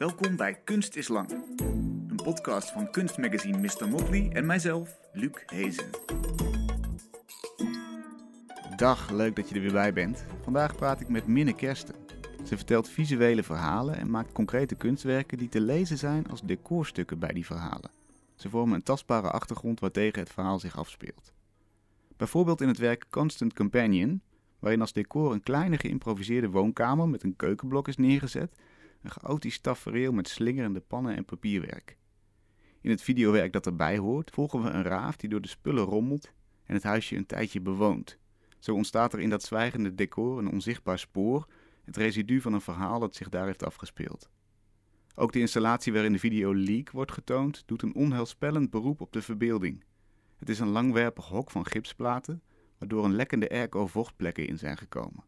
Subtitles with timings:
[0.00, 1.30] Welkom bij Kunst is Lang,
[2.08, 3.88] een podcast van kunstmagazine Mr.
[3.88, 5.90] Motley en mijzelf, Luc Hezen.
[8.76, 10.24] Dag, leuk dat je er weer bij bent.
[10.42, 11.94] Vandaag praat ik met Minne Kersten.
[12.44, 17.32] Ze vertelt visuele verhalen en maakt concrete kunstwerken die te lezen zijn als decorstukken bij
[17.32, 17.90] die verhalen.
[18.34, 21.32] Ze vormen een tastbare achtergrond waartegen het verhaal zich afspeelt.
[22.16, 24.22] Bijvoorbeeld in het werk Constant Companion,
[24.58, 28.52] waarin als decor een kleine geïmproviseerde woonkamer met een keukenblok is neergezet,
[29.02, 31.96] een chaotisch tafereel met slingerende pannen en papierwerk.
[32.80, 36.32] In het videowerk dat erbij hoort, volgen we een raaf die door de spullen rommelt
[36.64, 38.18] en het huisje een tijdje bewoont.
[38.58, 41.46] Zo ontstaat er in dat zwijgende decor een onzichtbaar spoor,
[41.84, 44.30] het residu van een verhaal dat zich daar heeft afgespeeld.
[45.14, 49.22] Ook de installatie waarin de video Leak wordt getoond, doet een onheilspellend beroep op de
[49.22, 49.84] verbeelding.
[50.36, 52.42] Het is een langwerpig hok van gipsplaten,
[52.78, 55.24] waardoor een lekkende airco vochtplekken in zijn gekomen.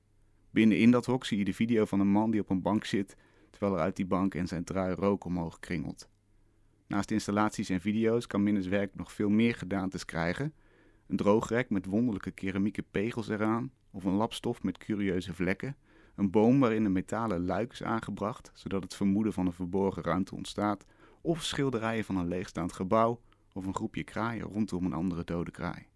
[0.50, 3.16] Binnenin dat hok zie je de video van een man die op een bank zit,
[3.52, 6.08] terwijl er uit die bank en zijn trui rook omhoog kringelt.
[6.86, 10.54] Naast installaties en video's kan Minnes werk nog veel meer gedaantes krijgen.
[11.06, 15.76] Een droogrek met wonderlijke keramieke pegels eraan, of een lapstof met curieuze vlekken,
[16.14, 20.34] een boom waarin een metalen luik is aangebracht, zodat het vermoeden van een verborgen ruimte
[20.34, 20.84] ontstaat,
[21.20, 23.20] of schilderijen van een leegstaand gebouw,
[23.52, 25.86] of een groepje kraaien rondom een andere dode kraai.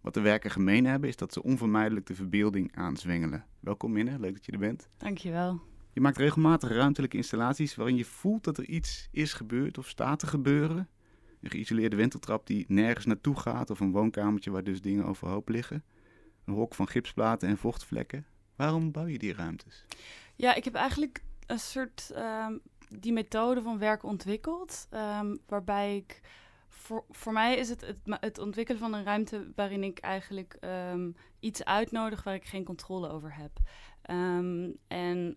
[0.00, 3.46] Wat de werken gemeen hebben is dat ze onvermijdelijk de verbeelding aanzwengelen.
[3.60, 4.88] Welkom Minne, leuk dat je er bent.
[4.96, 5.71] Dankjewel.
[5.92, 10.18] Je maakt regelmatig ruimtelijke installaties waarin je voelt dat er iets is gebeurd of staat
[10.18, 10.88] te gebeuren.
[11.40, 15.84] Een geïsoleerde wenteltrap die nergens naartoe gaat of een woonkamertje waar dus dingen overhoop liggen.
[16.44, 18.26] Een hok van gipsplaten en vochtvlekken.
[18.56, 19.84] Waarom bouw je die ruimtes?
[20.34, 22.56] Ja, ik heb eigenlijk een soort ehm,
[22.88, 26.20] die methode van werk ontwikkeld, ehm, waarbij ik
[26.68, 31.64] voor, voor mij is het, het ontwikkelen van een ruimte waarin ik eigenlijk ehm, iets
[31.64, 33.50] uitnodig waar ik geen controle over heb.
[34.02, 35.36] En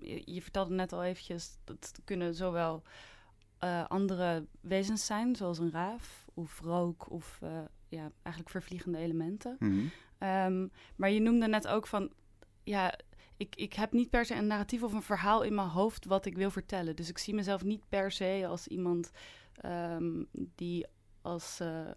[0.00, 2.82] je, je, vertelde net al eventjes, dat kunnen zowel
[3.64, 9.56] uh, andere wezens zijn, zoals een raaf of rook of uh, ja, eigenlijk vervliegende elementen.
[9.58, 9.90] Mm
[10.96, 12.12] maar je noemde net ook van
[12.64, 12.94] ja,
[13.36, 16.26] ik, ik heb niet per se een narratief of een verhaal in mijn hoofd wat
[16.26, 16.96] ik wil vertellen.
[16.96, 19.10] Dus ik zie mezelf niet per se als iemand
[20.54, 20.86] die
[21.22, 21.90] als, uh,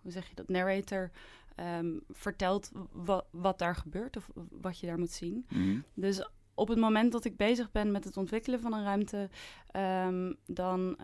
[0.00, 1.10] hoe zeg je dat, narrator
[1.56, 5.46] um, vertelt wa wat daar gebeurt of wat je daar moet zien.
[5.48, 5.84] Mm -hmm.
[5.94, 9.28] Dus op het moment dat ik bezig ben met het ontwikkelen van een ruimte,
[9.76, 10.96] um, dan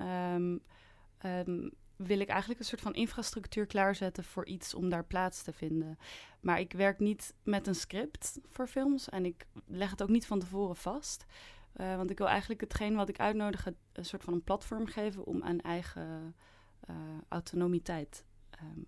[1.96, 5.98] wil ik eigenlijk een soort van infrastructuur klaarzetten voor iets om daar plaats te vinden.
[6.40, 10.26] Maar ik werk niet met een script voor films en ik leg het ook niet
[10.26, 11.26] van tevoren vast.
[11.76, 15.24] Uh, want ik wil eigenlijk hetgeen wat ik uitnodig een soort van een platform geven
[15.24, 16.34] om aan eigen
[16.90, 16.96] uh,
[17.28, 18.24] autonomiteit
[18.62, 18.86] um,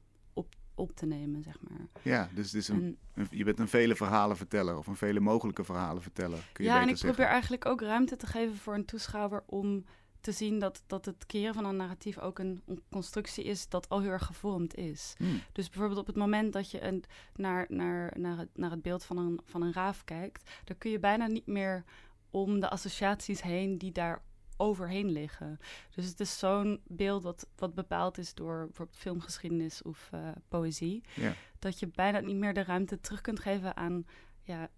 [0.78, 1.86] op, te nemen, zeg maar.
[2.02, 5.20] Ja, dus het is een, en, je bent een vele verhalen verteller of een vele
[5.20, 6.48] mogelijke verhalen verteller.
[6.52, 7.08] Kun je ja, en ik zeggen.
[7.08, 9.84] probeer eigenlijk ook ruimte te geven voor een toeschouwer om
[10.20, 13.88] te zien dat, dat het creëren van een narratief ook een, een constructie is dat
[13.88, 15.14] al heel erg gevormd is.
[15.16, 15.40] Hmm.
[15.52, 19.04] Dus bijvoorbeeld op het moment dat je een, naar, naar, naar, het, naar het beeld
[19.04, 21.84] van een, van een raaf kijkt, dan kun je bijna niet meer
[22.30, 24.22] om de associaties heen die daar
[24.58, 25.58] overheen liggen.
[25.94, 31.02] Dus het is zo'n beeld wat, wat bepaald is door bijvoorbeeld filmgeschiedenis of uh, poëzie,
[31.14, 31.32] yeah.
[31.58, 34.06] dat je bijna niet meer de ruimte terug kunt geven aan
[34.42, 34.68] ja,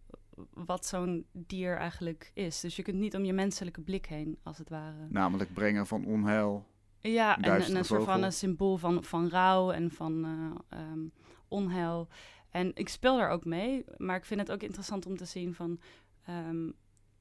[0.55, 2.61] wat zo'n dier eigenlijk is.
[2.61, 5.07] Dus je kunt niet om je menselijke blik heen, als het ware.
[5.09, 6.67] Namelijk brengen van onheil.
[6.99, 10.25] Ja, en, en, een soort van een symbool van, van rouw en van
[10.73, 11.12] uh, um,
[11.49, 12.09] onheil.
[12.51, 15.55] En ik speel daar ook mee, maar ik vind het ook interessant om te zien
[15.55, 15.81] van...
[16.29, 16.75] Um,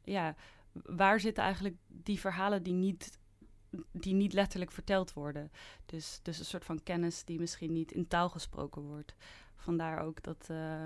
[0.03, 0.35] ja,
[0.71, 3.19] waar zitten eigenlijk die verhalen die niet,
[3.91, 5.51] die niet letterlijk verteld worden?
[5.85, 9.15] Dus, dus een soort van kennis die misschien niet in taal gesproken wordt.
[9.55, 10.47] Vandaar ook dat...
[10.51, 10.85] Uh,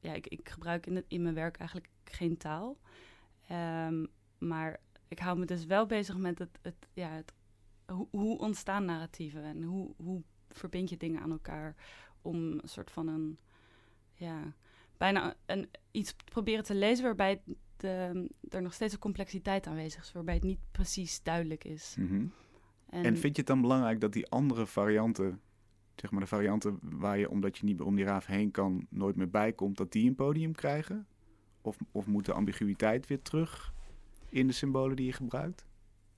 [0.00, 2.78] ja, ik, ik gebruik in, het, in mijn werk eigenlijk geen taal.
[3.50, 4.06] Um,
[4.38, 7.32] maar ik hou me dus wel bezig met het, het, ja, het
[7.86, 11.74] hoe, hoe ontstaan narratieven en hoe, hoe verbind je dingen aan elkaar
[12.22, 13.38] om een soort van een,
[14.14, 14.54] ja,
[14.96, 17.42] bijna een, iets proberen te lezen waarbij
[17.76, 21.94] de, er nog steeds een complexiteit aanwezig is, waarbij het niet precies duidelijk is.
[21.98, 22.32] Mm -hmm.
[22.90, 25.40] en, en, vind je het dan belangrijk dat die andere varianten
[25.94, 29.16] zeg maar de varianten waar je, omdat je niet om die raaf heen kan, nooit
[29.16, 31.06] meer bij komt, dat die een podium krijgen?
[31.62, 33.72] Of, of moet de ambiguïteit weer terug
[34.28, 35.66] in de symbolen die je gebruikt?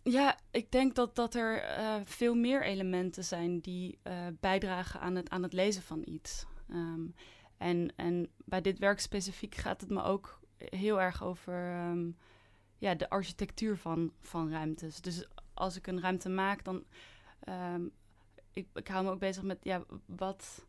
[0.02, 5.14] Ja, ik denk dat, dat er uh, veel meer elementen zijn die uh, bijdragen aan
[5.14, 6.46] het, aan het lezen van iets.
[6.70, 7.14] Um,
[7.56, 12.16] en, en bij dit werk specifiek gaat het me ook heel erg over um,
[12.78, 15.00] ja, de architectuur van, van ruimtes.
[15.00, 16.84] Dus als ik een ruimte maak, dan
[17.48, 17.90] um,
[18.52, 20.66] ik, ik hou me ook bezig met, ja, wat,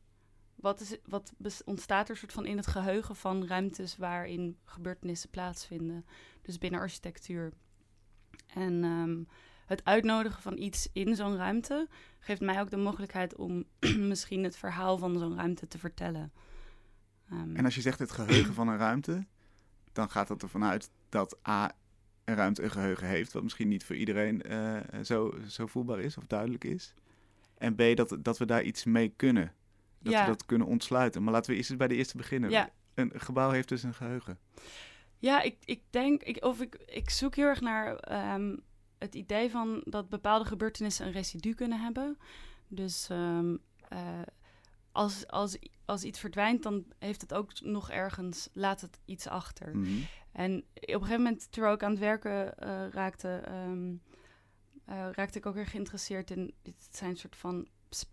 [0.55, 1.33] wat, is, wat
[1.65, 6.05] ontstaat er soort van in het geheugen van ruimtes waarin gebeurtenissen plaatsvinden.
[6.41, 7.53] Dus binnen architectuur.
[8.47, 9.23] En ehm,
[9.65, 11.87] het uitnodigen van iets in zo'n ruimte
[12.19, 13.63] geeft mij ook de mogelijkheid om
[14.11, 16.31] misschien het verhaal van zo'n ruimte te vertellen.
[17.29, 19.25] Ehm, en als je zegt het geheugen van een ruimte,
[19.97, 21.71] dan gaat het ervan uit dat A,
[22.23, 26.17] een ruimte een geheugen heeft, wat misschien niet voor iedereen uh, zo, zo voelbaar is
[26.17, 26.93] of duidelijk is.
[27.57, 29.53] En B, dat, dat we daar iets mee kunnen.
[29.99, 31.23] Dat we dat kunnen ontsluiten.
[31.23, 32.49] Maar laten we eerst eens bij de eerste beginnen.
[32.49, 32.69] Ja.
[32.93, 34.39] Een gebouw heeft dus een geheugen.
[35.17, 38.55] Ja, ik, ik denk, ik, of ik, ik zoek heel erg naar ehm,
[38.97, 42.17] het idee van dat bepaalde gebeurtenissen een residu kunnen hebben.
[42.67, 43.59] Dus um,
[44.91, 49.77] als, als, als iets verdwijnt, dan heeft het ook nog ergens, laat het iets achter.
[49.77, 50.01] Mhm.
[50.31, 54.01] En op een gegeven moment, terwijl ik aan het werken uh, raakte, um,
[54.89, 57.67] uh, raakte ik ook weer geïnteresseerd in, het zijn een soort van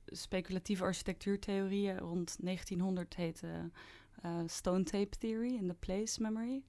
[0.07, 1.99] speculatieve architectuurtheorieën.
[1.99, 3.71] Rond 1900 heette
[4.25, 6.63] uh, Stone Tape Theory in the Place Memory.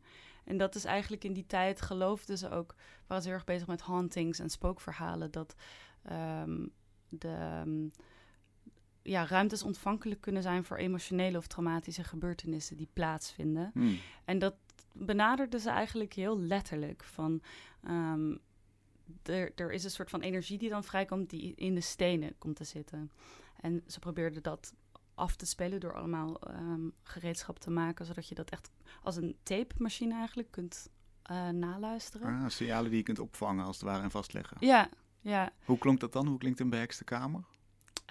[0.43, 2.75] En dat is eigenlijk in die tijd geloofden ze ook,
[3.07, 5.55] waren ze heel erg bezig met hauntings en spookverhalen, dat
[6.11, 6.71] um,
[7.09, 7.91] de um,
[9.05, 13.71] ja, ruimtes ontvankelijk kunnen zijn voor emotionele of traumatische gebeurtenissen die plaatsvinden.
[13.73, 13.97] Hmm.
[14.25, 14.55] En dat
[14.91, 17.41] benaderden ze eigenlijk heel letterlijk van.
[17.87, 18.39] Um,
[19.23, 22.55] er, er is een soort van energie die dan vrijkomt die in de stenen komt
[22.55, 23.11] te zitten.
[23.61, 24.73] En ze probeerden dat
[25.15, 28.71] af te spelen door allemaal um, gereedschap te maken, zodat je dat echt
[29.01, 30.89] als een tape machine eigenlijk kunt
[31.31, 32.41] uh, naluisteren.
[32.41, 34.57] Ah, signalen die je kunt opvangen als het ware en vastleggen.
[34.59, 34.89] Ja,
[35.21, 35.51] ja.
[35.65, 36.27] Hoe klonk dat dan?
[36.27, 37.43] Hoe klinkt een beheerste kamer?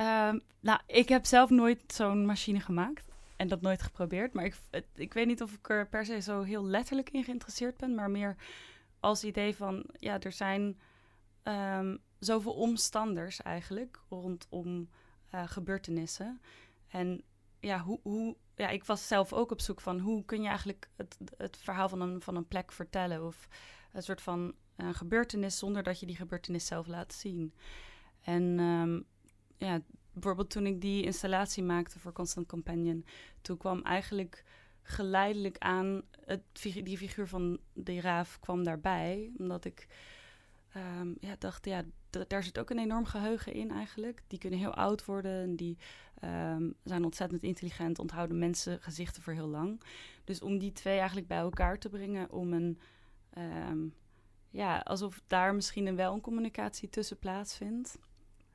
[0.01, 4.33] Um, nou, ik heb zelf nooit zo'n machine gemaakt en dat nooit geprobeerd.
[4.33, 4.57] Maar ik,
[4.95, 8.11] ik weet niet of ik er per se zo heel letterlijk in geïnteresseerd ben, maar
[8.11, 8.37] meer
[9.01, 10.79] als idee van, ja, er zijn
[11.43, 14.89] um, zoveel omstanders eigenlijk rondom
[15.35, 16.41] uh, gebeurtenissen.
[16.89, 17.23] En
[17.61, 20.89] ja, hoe, hoe, ja, ik was zelf ook op zoek van hoe kun je eigenlijk
[20.97, 23.27] het, het verhaal van een, van een plek vertellen.
[23.27, 23.49] Of
[23.93, 27.55] een soort van uh, gebeurtenis zonder dat je die gebeurtenis zelf laat zien.
[28.21, 29.05] En um,
[29.57, 29.81] ja,
[30.13, 33.05] bijvoorbeeld toen ik die installatie maakte voor Constant Companion,
[33.41, 34.45] toen kwam eigenlijk
[34.83, 39.31] geleidelijk aan het, die figuur van de raaf kwam daarbij.
[39.39, 39.87] Omdat ik
[40.77, 41.85] um, ja, dacht, ja,
[42.29, 44.23] daar zit ook een enorm geheugen in eigenlijk.
[44.27, 45.79] Die kunnen heel oud worden en die
[46.25, 49.83] um, zijn ontzettend intelligent, onthouden mensen gezichten voor heel lang.
[50.25, 52.79] Dus om die twee eigenlijk bij elkaar te brengen, om een,
[53.69, 53.95] um,
[54.51, 57.99] ja, alsof daar misschien een wel een communicatie tussen plaatsvindt.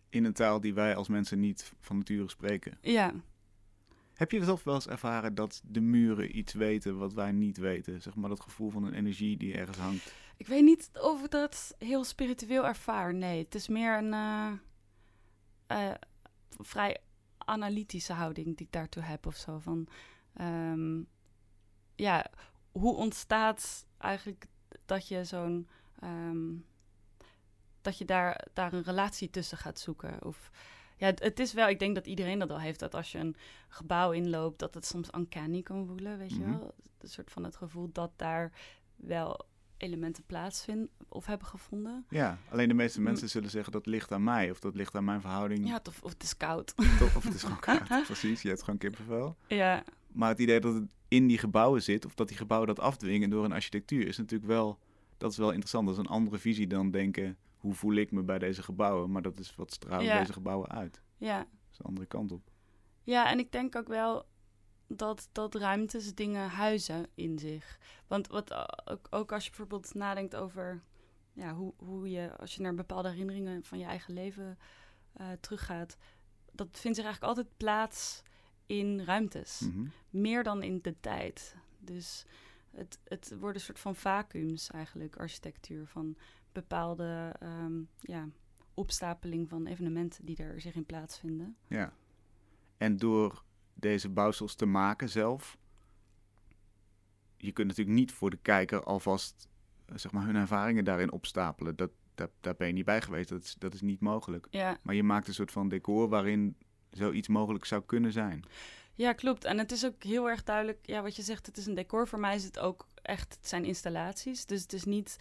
[0.09, 2.77] In een taal die wij als mensen niet van nature spreken.
[2.81, 3.13] Ja.
[4.13, 8.01] Heb je zelf wel eens ervaren dat de muren iets weten wat wij niet weten?
[8.01, 10.13] Zeg maar dat gevoel van een energie die ergens hangt.
[10.37, 13.13] Ik weet niet of ik dat heel spiritueel ervaar.
[13.13, 14.51] Nee, het is meer een uh,
[15.71, 15.93] uh,
[16.49, 16.97] vrij
[17.37, 19.59] analytische houding die ik daartoe heb of zo.
[19.59, 19.87] Van
[20.41, 21.07] um,
[21.95, 22.31] ja,
[22.71, 24.47] hoe ontstaat eigenlijk
[24.85, 25.67] dat je zo'n.
[26.03, 26.65] Um,
[27.81, 30.25] dat je daar, daar een relatie tussen gaat zoeken?
[30.25, 30.51] Of
[30.97, 33.17] ja, het, het, is wel, ik denk dat iedereen dat wel heeft, dat als je
[33.17, 33.35] een
[33.67, 36.49] gebouw inloopt, dat het soms uncanny kan voelen, weet je mhm.
[36.49, 36.73] wel?
[36.99, 38.51] Een soort van het gevoel dat daar
[38.95, 39.47] wel
[39.77, 42.05] elementen plaatsvinden of hebben gevonden.
[42.09, 45.03] Ja, alleen de meeste mensen zullen zeggen dat ligt aan mij of dat ligt aan
[45.03, 45.67] mijn verhouding.
[45.67, 46.73] Ja, of, of het is koud.
[47.15, 48.41] of het is gewoon koud, precies.
[48.41, 49.37] Je hebt gewoon kippenvel.
[49.47, 49.83] Ja.
[50.07, 53.29] Maar het idee dat het in die gebouwen zit of dat die gebouwen dat afdwingen
[53.29, 54.79] door een architectuur is natuurlijk wel,
[55.17, 55.87] dat is wel interessant.
[55.87, 59.11] Dat is een andere visie dan denken, hoe voel ik me bij deze gebouwen?
[59.11, 61.01] Maar dat is wat straalt deze gebouwen uit.
[61.17, 61.37] Ja.
[61.37, 62.51] Dat is de andere kant op.
[63.03, 64.25] Ja, en ik denk ook wel
[64.87, 67.79] dat, dat ruimtes dingen huizen in zich.
[68.07, 68.53] Want wat,
[68.87, 70.83] ook, ook als je bijvoorbeeld nadenkt over
[71.33, 74.57] ja, hoe, hoe je, als je naar bepaalde herinneringen van je eigen leven
[75.21, 75.97] uh, teruggaat,
[76.51, 78.21] dat vindt zich eigenlijk altijd plaats
[78.65, 79.59] in ruimtes.
[79.59, 79.87] Mhm.
[80.09, 81.55] Meer dan in de tijd.
[81.79, 82.25] Dus
[82.71, 86.17] het, het wordt een soort van vacuums eigenlijk, architectuur, van
[86.59, 88.27] bepaalde um, ja,
[88.73, 91.55] opstapeling van evenementen die er zich in plaatsvinden.
[91.67, 91.93] Ja.
[92.77, 95.57] En door deze bouwsels te maken zelf.
[97.37, 99.47] Je kunt natuurlijk niet voor de kijker alvast
[99.85, 101.75] eh, zeg maar, hun ervaringen daarin opstapelen.
[101.75, 103.29] Dat, dat, daar ben je niet bij geweest.
[103.29, 104.47] Dat is, dat is niet mogelijk.
[104.49, 104.77] Ja.
[104.81, 106.55] Maar je maakt een soort van decor waarin
[106.91, 108.43] zoiets mogelijk zou kunnen zijn.
[108.93, 109.43] Ja, klopt.
[109.43, 112.07] En het is ook heel erg duidelijk, ja, wat je zegt, het is een decor.
[112.07, 114.45] Voor mij is het ook echt, het zijn installaties.
[114.45, 115.17] Dus het is niet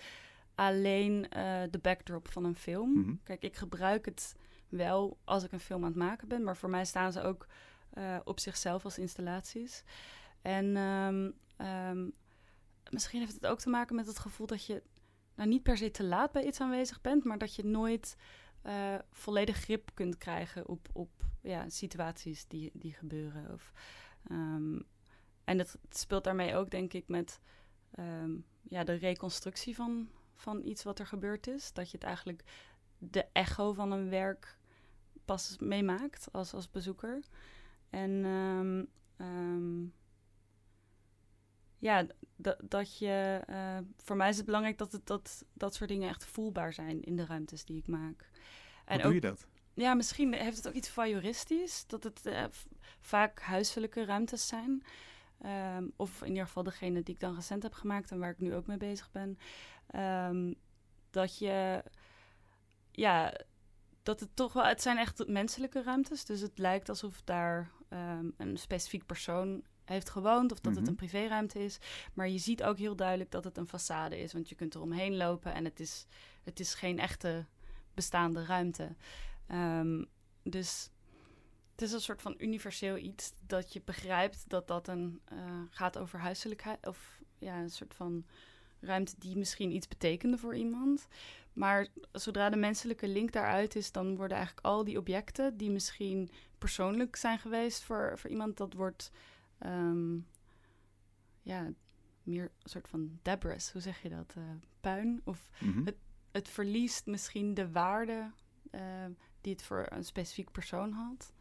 [0.59, 2.93] alleen uh, de backdrop van een film.
[2.93, 3.15] Mhm.
[3.25, 4.37] Kijk, ik gebruik het
[4.69, 7.47] wel als ik een film aan het maken ben, maar voor mij staan ze ook
[7.95, 9.85] uh, op zichzelf als installaties.
[10.43, 11.35] En um,
[11.67, 12.13] um,
[12.91, 14.83] misschien heeft het ook te maken met het gevoel dat je
[15.35, 18.17] nou niet per se te laat bij iets aanwezig bent, maar dat je nooit
[18.67, 21.11] uh, volledig grip kunt krijgen op, op
[21.43, 23.53] ja, situaties die, die gebeuren.
[23.53, 23.73] Of,
[24.31, 24.87] um,
[25.45, 27.41] en het, het, speelt daarmee ook, denk ik, met
[28.63, 30.09] ja, de reconstructie van,
[30.39, 31.73] van iets wat er gebeurd is.
[31.73, 32.43] Dat je het eigenlijk
[32.99, 34.59] de echo van een werk
[35.25, 37.25] pas meemaakt als, als bezoeker.
[37.91, 38.85] En ehm,
[39.17, 39.87] ehm,
[41.79, 42.07] ja,
[42.69, 43.43] dat je.
[43.51, 47.03] Uh, voor mij is het belangrijk dat, het, dat dat soort dingen echt voelbaar zijn
[47.03, 48.31] in de ruimtes die ik maak.
[48.85, 49.47] En Hoe doe je dat?
[49.75, 51.87] Ja, misschien heeft het ook iets voyeuristisch.
[51.87, 52.45] Dat het uh,
[53.01, 54.83] vaak huiselijke ruimtes zijn.
[55.77, 58.39] Um, of in ieder geval degene die ik dan recent heb gemaakt en waar ik
[58.39, 59.39] nu ook mee bezig ben.
[59.95, 60.55] Um,
[61.11, 61.85] dat je.
[62.91, 63.41] Ja,
[64.03, 64.65] dat het toch wel.
[64.65, 66.25] Het zijn echt menselijke ruimtes.
[66.25, 70.91] Dus het lijkt alsof daar um, een specifiek persoon heeft gewoond of dat het mhm.
[70.91, 71.79] een privéruimte is.
[72.15, 74.81] Maar je ziet ook heel duidelijk dat het een façade is, want je kunt er
[74.81, 76.07] omheen lopen en het is,
[76.43, 77.47] het is geen echte
[77.95, 78.95] bestaande ruimte.
[79.53, 80.07] Um,
[80.43, 80.91] dus
[81.73, 85.39] het is een soort van universeel iets dat je begrijpt dat dat een uh,
[85.71, 88.27] gaat over huiselijkheid of ja, een soort van
[88.81, 91.09] ruimte die misschien iets betekende voor iemand.
[91.53, 96.31] Maar zodra de menselijke link daaruit is, dan worden eigenlijk al die objecten die misschien
[96.59, 99.11] persoonlijk zijn geweest voor, voor iemand, dat wordt
[99.67, 100.27] um,
[101.43, 101.73] ja,
[102.23, 104.35] meer een soort van debris, hoe zeg je dat?
[104.39, 104.45] Uh,
[104.81, 105.21] puin?
[105.25, 105.85] Of mhm.
[105.85, 105.97] het,
[106.31, 108.31] het verliest misschien de waarde
[108.71, 108.81] uh,
[109.41, 111.33] die het voor een specifiek persoon had.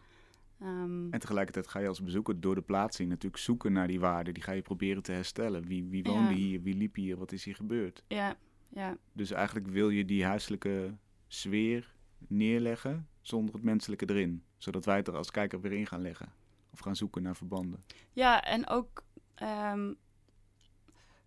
[0.61, 4.33] Um, en tegelijkertijd ga je als bezoeker door de plaatsing natuurlijk zoeken naar die waarden.
[4.33, 5.67] Die ga je proberen te herstellen.
[5.67, 6.61] Wie, wie woonde hier?
[6.61, 7.17] Wie liep hier?
[7.17, 8.03] Wat is hier gebeurd?
[8.07, 8.35] Ja,
[8.69, 8.97] ja.
[9.13, 10.97] Dus eigenlijk wil je die huiselijke
[11.27, 11.95] sfeer
[12.27, 14.43] neerleggen zonder het menselijke erin.
[14.57, 16.33] Zodat wij het er als kijker weer in gaan leggen.
[16.69, 17.83] Of gaan zoeken naar verbanden.
[18.11, 19.03] Ja, en ook...
[19.43, 19.95] Um,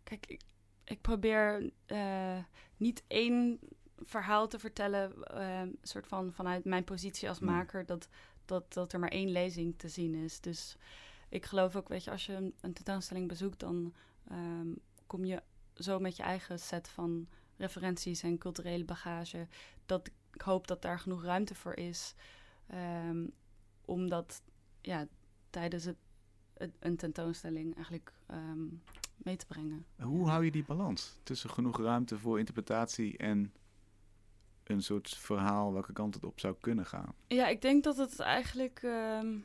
[0.02, 0.40] kijk, ik,
[0.84, 2.38] ik probeer uh,
[2.76, 3.58] niet één
[3.96, 5.12] verhaal te vertellen...
[5.34, 7.86] Uh, soort van vanuit mijn positie als maker...
[7.86, 8.08] Dat,
[8.50, 10.40] dat, dat er maar één lezing te zien is.
[10.40, 10.76] Dus
[11.28, 13.60] ik geloof ook, weet je, als je een, tentoonstelling bezoekt...
[13.60, 13.94] dan
[14.32, 15.42] um, kom je
[15.74, 17.26] zo met je eigen set van
[17.56, 19.46] referenties en culturele bagage...
[19.86, 22.14] dat ik hoop dat daar genoeg ruimte voor is...
[23.84, 24.42] Om dat
[24.80, 25.06] ja,
[25.50, 25.96] tijdens het,
[26.78, 28.66] een tentoonstelling eigenlijk ehm,
[29.16, 29.86] mee te brengen.
[29.96, 33.52] Hoe hou je die balans tussen genoeg ruimte voor interpretatie en
[34.70, 37.14] een soort verhaal welke kant het op zou kunnen gaan?
[37.26, 38.80] Ja, ik denk dat het eigenlijk.
[38.82, 39.36] Ehm,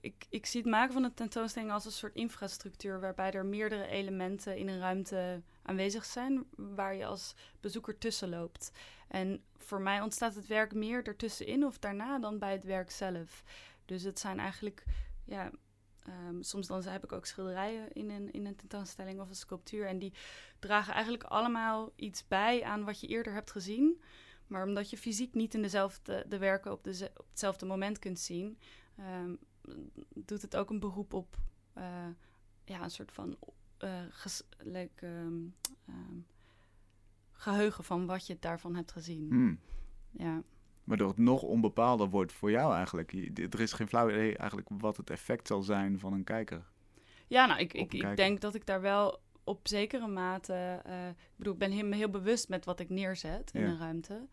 [0.00, 3.86] ik, ik zie het maken van een tentoonstelling als een soort infrastructuur waarbij er meerdere
[3.86, 8.72] elementen in een ruimte aanwezig zijn waar je als bezoeker tussen loopt.
[9.08, 13.42] En voor mij ontstaat het werk meer ertussenin of daarna dan bij het werk zelf.
[13.84, 14.84] Dus het zijn eigenlijk,
[15.24, 15.50] ja,
[16.08, 19.86] um, soms dan heb ik ook schilderijen in een, in een tentoonstelling of een sculptuur.
[19.86, 20.12] En die
[20.58, 24.02] dragen eigenlijk allemaal iets bij aan wat je eerder hebt gezien.
[24.46, 28.18] Maar omdat je fysiek niet in dezelfde de werken op, de, op hetzelfde moment kunt
[28.18, 28.58] zien,
[29.22, 29.38] um,
[30.14, 31.36] doet het ook een beroep op
[31.78, 31.84] uh,
[32.64, 33.36] ja, een soort van
[33.84, 35.54] uh, ges, like, um,
[37.32, 39.26] geheugen van wat je daarvan hebt gezien.
[39.28, 39.58] Hmm.
[40.10, 40.42] Ja.
[40.84, 43.12] Waardoor het nog onbepaalder wordt voor jou eigenlijk.
[43.52, 46.64] Er is geen flauw idee eigenlijk wat het effect zal zijn van een kijker.
[47.26, 50.82] Ja, nou, ik, ik, ik denk dat ik daar wel op zekere mate...
[50.86, 54.28] Uh, ik bedoel, ik ben heel, heel bewust met wat ik neerzet in een ruimte.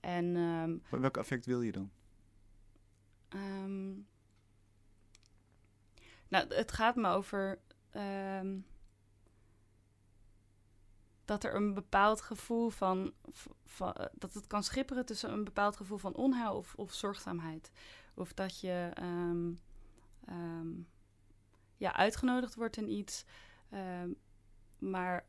[0.00, 1.90] En, um, welk effect wil je dan?
[3.28, 4.06] Um,
[6.28, 7.58] nou, het gaat me over...
[7.96, 8.66] Um,
[11.24, 13.12] dat er een bepaald gevoel van,
[13.64, 17.70] van, eh, dat het kan schipperen tussen een bepaald gevoel van onheil of, of zorgzaamheid.
[18.14, 18.90] Of dat je
[21.76, 23.24] ja, uitgenodigd wordt in iets,
[23.70, 24.16] um,
[24.90, 25.26] maar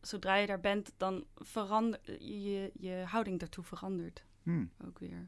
[0.00, 4.70] zodra je daar bent, dan verandert je, je houding daartoe verandert hmm.
[4.86, 5.24] ook weer.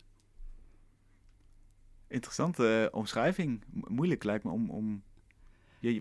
[2.08, 3.64] Interessante uh, omschrijving.
[3.70, 5.02] moeilijk lijkt me om, om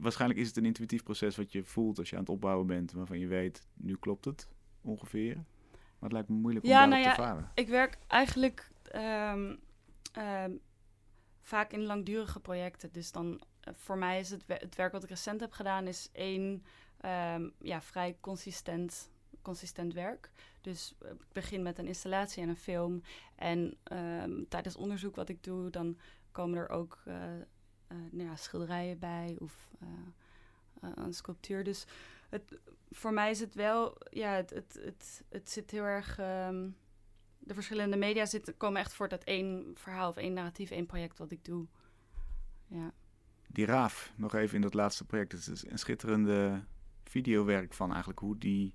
[0.02, 2.92] waarschijnlijk is het een intuïtief proces wat je voelt als je aan het opbouwen bent,
[2.92, 4.50] waarvan je weet, nu klopt het
[4.82, 5.36] ongeveer.
[5.36, 7.52] Maar het lijkt me moeilijk om ja, nou te ervaren.
[7.54, 9.60] Ik werk eigenlijk um,
[10.18, 10.60] um,
[11.42, 12.92] vaak in langdurige projecten.
[12.92, 13.28] Dus dan
[13.68, 16.64] uh, voor mij is het, het werk wat ik recent heb gedaan, is één
[17.06, 19.10] um, ja, vrij consistent,
[19.42, 20.32] consistent werk.
[20.62, 23.02] Dus uh, ik begin met een installatie en een film.
[23.36, 23.78] En
[24.50, 25.98] tijdens onderzoek wat ik doe, dan
[26.32, 29.70] komen er ook uh, uh, nou ja, schilderijen bij of
[30.80, 31.64] een sculptuur.
[31.64, 31.86] Dus
[32.30, 32.60] het,
[32.92, 36.20] voor mij is het wel, ja, het, het, het, het zit heel erg.
[36.20, 36.76] Um,
[37.46, 38.26] de verschillende media
[38.58, 41.66] komen echt voort uit één verhaal of één narratief, één project wat ik doe.
[42.68, 42.94] Ja.
[43.48, 45.32] Die Raaf, nog even in dat laatste project.
[45.32, 46.64] Het is een schitterende
[47.16, 48.74] videowerk van eigenlijk hoe die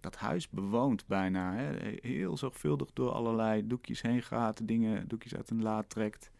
[0.00, 1.54] dat huis bewoont bijna.
[1.54, 1.96] Hè?
[2.02, 6.30] Heel zorgvuldig door allerlei doekjes heen gaat, dingen, doekjes uit een laad trekt.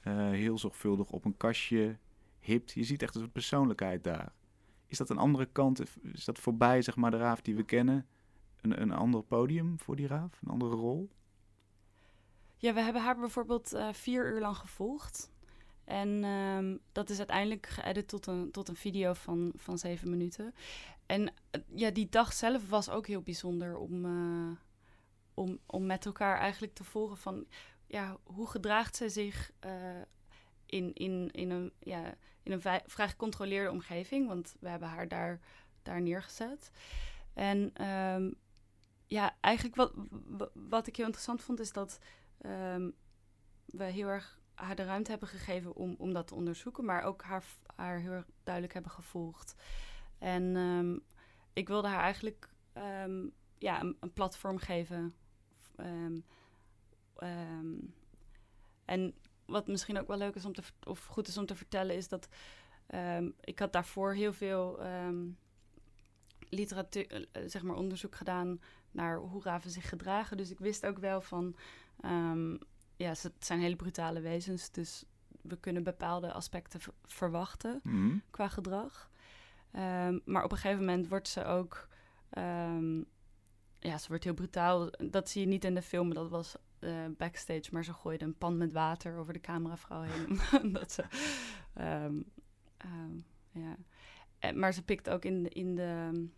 [0.00, 1.98] Eh, heel zorgvuldig op een kastje
[2.40, 2.72] hipt.
[2.72, 4.32] Je ziet echt een soort persoonlijkheid daar.
[4.86, 5.82] Is dat een andere kant?
[6.02, 8.06] Is dat voorbij, zeg maar, de raaf die we kennen?
[8.60, 10.38] een, een ander podium voor die raaf?
[10.42, 11.08] Een andere rol?
[12.56, 15.30] Ja, we hebben haar bijvoorbeeld uh, vier uur lang gevolgd.
[15.86, 20.54] En um, dat is uiteindelijk geëdit tot een, tot een video van, van zeven minuten.
[21.06, 21.28] En uh,
[21.74, 24.56] ja, die dag zelf was ook heel bijzonder om, uh,
[25.34, 27.46] om, om met elkaar eigenlijk te volgen van...
[27.86, 29.52] Ja, hoe gedraagt zij zich
[30.66, 34.28] in, in, in een, ja, in een vrij gecontroleerde omgeving?
[34.28, 35.40] Want we hebben haar daar,
[35.82, 36.70] daar neergezet.
[37.34, 38.34] En um,
[39.06, 39.92] ja, eigenlijk wat,
[40.52, 41.98] wat ik heel interessant vond is dat
[42.46, 42.94] um,
[43.66, 47.22] we heel erg haar de ruimte hebben gegeven om, om dat te onderzoeken, maar ook
[47.22, 47.44] haar,
[47.76, 49.54] haar heel duidelijk hebben gevolgd.
[50.18, 51.02] En um,
[51.52, 52.48] ik wilde haar eigenlijk
[53.04, 55.14] um, ja, een, een, platform geven.
[55.76, 56.24] Um,
[58.84, 59.14] en
[59.46, 62.08] wat misschien ook wel leuk is om te of goed is om te vertellen, is
[62.08, 62.28] dat
[63.40, 64.80] ik had daarvoor heel veel
[66.48, 68.60] literatuur, uh, zeg maar onderzoek gedaan
[68.90, 70.36] naar hoe raven zich gedragen.
[70.36, 71.56] Dus ik wist ook wel van
[72.96, 75.04] ja, ze zijn hele brutale wezens, dus
[75.42, 78.22] we kunnen bepaalde aspecten verwachten mm.
[78.30, 79.10] qua gedrag.
[79.72, 81.88] Um, maar op een gegeven moment wordt ze ook,
[82.38, 83.06] um,
[83.78, 84.90] ja, ze wordt heel brutaal.
[84.90, 88.38] Dat zie je niet in de film, dat was uh, backstage, maar ze gooide een
[88.38, 90.40] pan met water over de cameravrouw heen.
[90.78, 91.04] dat ze,
[93.52, 93.76] ja.
[94.38, 96.28] En, maar ze pikt ook in de, in de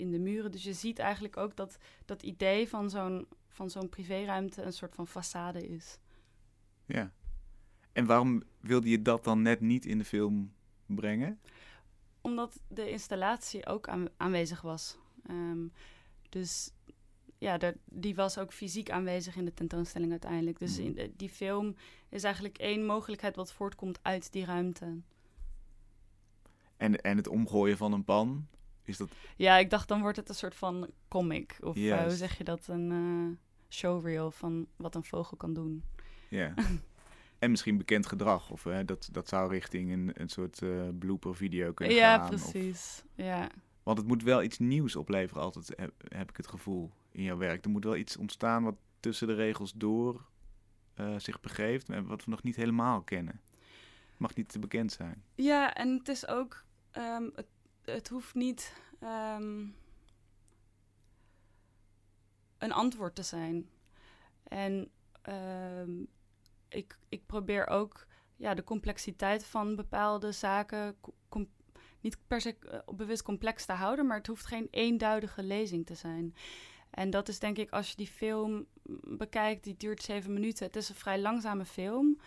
[0.00, 0.50] in de muren.
[0.50, 4.94] Dus je ziet eigenlijk ook dat dat idee van zo'n van zo'n privéruimte een soort
[4.94, 5.98] van façade is.
[6.86, 7.12] Ja.
[7.92, 10.52] En waarom wilde je dat dan net niet in de film
[10.86, 11.40] brengen?
[12.20, 14.98] Omdat de installatie ook aanwezig was.
[15.30, 15.72] Um,
[16.28, 16.72] dus
[17.38, 20.58] ja, de, die was ook fysiek aanwezig in de tentoonstelling uiteindelijk.
[20.58, 20.86] Dus hmm.
[20.86, 21.74] in de, die film
[22.08, 24.98] is eigenlijk één mogelijkheid wat voortkomt uit die ruimte.
[26.76, 28.48] En, en het omgooien van een pan,
[28.84, 29.08] is dat...
[29.36, 31.58] Ja, ik dacht dan wordt het een soort van comic.
[31.60, 32.68] Of uh, hoe zeg je dat?
[32.68, 33.36] Een uh,
[33.68, 35.84] showreel van wat een vogel kan doen.
[36.28, 36.54] Ja.
[37.38, 38.50] en misschien bekend gedrag.
[38.50, 40.62] Of uh, dat, dat zou richting een, een soort
[40.98, 42.22] blooper video kunnen ja, gaan.
[42.22, 43.02] Ja, precies.
[43.04, 43.24] Of...
[43.24, 43.48] Ja.
[43.82, 47.36] Want het moet wel iets nieuws opleveren altijd, heb, heb, ik het gevoel, in jouw
[47.36, 47.64] werk.
[47.64, 50.28] Er moet wel iets ontstaan wat tussen de regels door
[51.16, 53.40] zich begeeft, wat we nog niet helemaal kennen.
[54.16, 55.22] Mag niet te bekend zijn.
[55.34, 56.64] Ja, en het is ook...
[56.96, 57.46] Um, het
[57.84, 59.76] het hoeft niet um,
[62.58, 63.70] een antwoord te zijn.
[64.42, 64.90] En
[65.28, 66.08] um,
[66.68, 70.96] ik, ik probeer ook ja, de complexiteit van bepaalde zaken
[72.00, 75.94] niet per se uh, bewust complex te houden, maar het hoeft geen eenduidige lezing te
[75.94, 76.34] zijn.
[76.90, 78.66] En dat is denk ik, als je die film
[79.02, 80.66] bekijkt, die duurt zeven minuten.
[80.66, 82.20] Het is een vrij langzame film.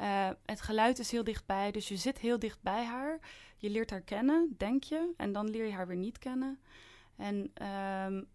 [0.00, 3.18] Uh, het geluid is heel dichtbij, dus je zit heel dicht bij haar.
[3.64, 6.58] Je leert haar kennen, denk je, en dan leer je haar weer niet kennen.
[7.16, 7.36] En
[8.06, 8.26] um,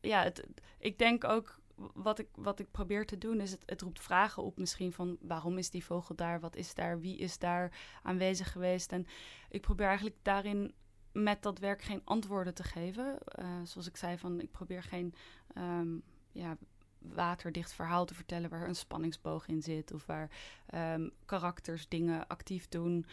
[0.00, 0.46] ja, het,
[0.78, 1.60] ik denk ook,
[1.94, 5.16] wat ik, wat ik probeer te doen, is het, het roept vragen op misschien van
[5.20, 8.92] waarom is die vogel daar, wat is daar, wie is daar aanwezig geweest.
[8.92, 9.06] En
[9.48, 10.74] ik probeer eigenlijk daarin
[11.12, 13.18] met dat werk geen antwoorden te geven.
[13.38, 15.14] Uh, zoals ik zei, van ik probeer geen
[15.58, 16.56] um, ja,
[16.98, 20.30] waterdicht verhaal te vertellen waar een spanningsboog in zit of waar
[20.74, 23.06] um, karakters dingen actief doen.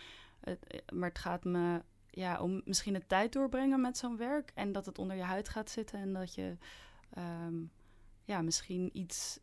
[0.49, 4.51] Het, eh, maar het gaat me ja, om misschien de tijd doorbrengen met zo'n werk
[4.55, 6.57] en dat het onder je huid gaat zitten en dat je
[7.17, 7.71] um,
[8.23, 9.39] ja, misschien iets,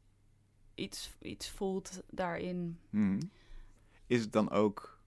[0.75, 2.79] iets, iets voelt daarin.
[2.90, 3.19] Hmm.
[4.07, 5.01] Is het dan ook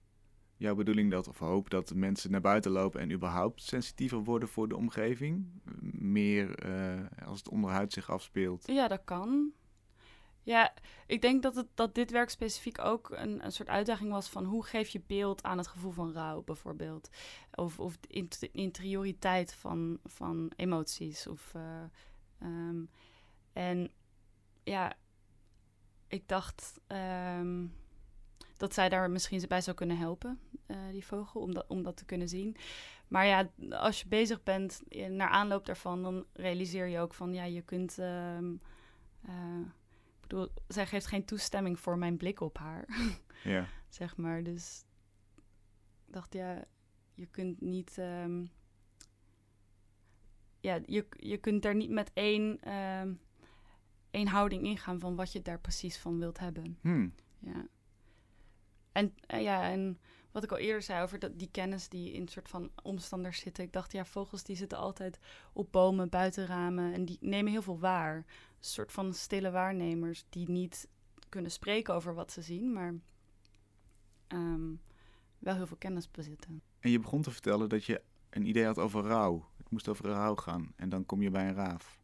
[0.56, 4.68] jouw bedoeling dat, of hoop dat mensen naar buiten lopen en überhaupt sensitiever worden voor
[4.68, 5.46] de omgeving?
[5.92, 8.66] Meer uh, als het onderhuid zich afspeelt?
[8.66, 9.52] Ja, dat kan.
[10.42, 10.74] Ja,
[11.06, 14.44] ik denk dat, het, dat dit werk specifiek ook een, een soort uitdaging was van
[14.44, 17.10] hoe geef je beeld aan het gevoel van rouw, bijvoorbeeld.
[17.54, 21.26] Of, of de interioriteit van, van emoties.
[21.26, 21.82] Of, uh,
[22.42, 22.90] um,
[23.52, 23.90] en
[24.62, 24.92] ja,
[26.08, 26.80] ik dacht.
[26.86, 27.78] Um,
[28.56, 31.96] dat zij daar misschien bij zou kunnen helpen, uh, die vogel, om dat, om dat
[31.96, 32.56] te kunnen zien.
[33.08, 37.44] Maar ja, als je bezig bent naar aanloop daarvan, dan realiseer je ook van ja,
[37.44, 37.98] je kunt.
[37.98, 38.04] Ik
[40.30, 42.84] bedoel, zij geeft geen toestemming voor mijn blik op haar.
[43.44, 43.66] Ja.
[43.88, 44.42] zeg maar.
[44.42, 44.84] Dus
[46.06, 46.64] ik dacht, ja,
[47.14, 47.96] je kunt niet.
[47.98, 48.50] Um,
[50.60, 53.20] ja, je, je kunt daar niet met één, um,
[54.10, 56.78] één houding ingaan van wat je daar precies van wilt hebben.
[56.80, 57.14] Hmm.
[57.38, 57.66] Ja.
[58.92, 59.98] En uh, ja, en
[60.30, 63.64] wat ik al eerder zei over dat, die kennis die in soort van omstanders zitten.
[63.64, 65.18] Ik dacht, ja, vogels die zitten altijd
[65.52, 68.24] op bomen, buiten ramen en die nemen heel veel waar.
[68.60, 70.88] Een soort van stille waarnemers die niet
[71.28, 72.94] kunnen spreken over wat ze zien, maar
[74.28, 74.80] um,
[75.38, 76.62] wel heel veel kennis bezitten.
[76.80, 79.48] En je begon te vertellen dat je een idee had over rouw.
[79.56, 82.00] Het moest over rouw gaan en dan kom je bij een raaf.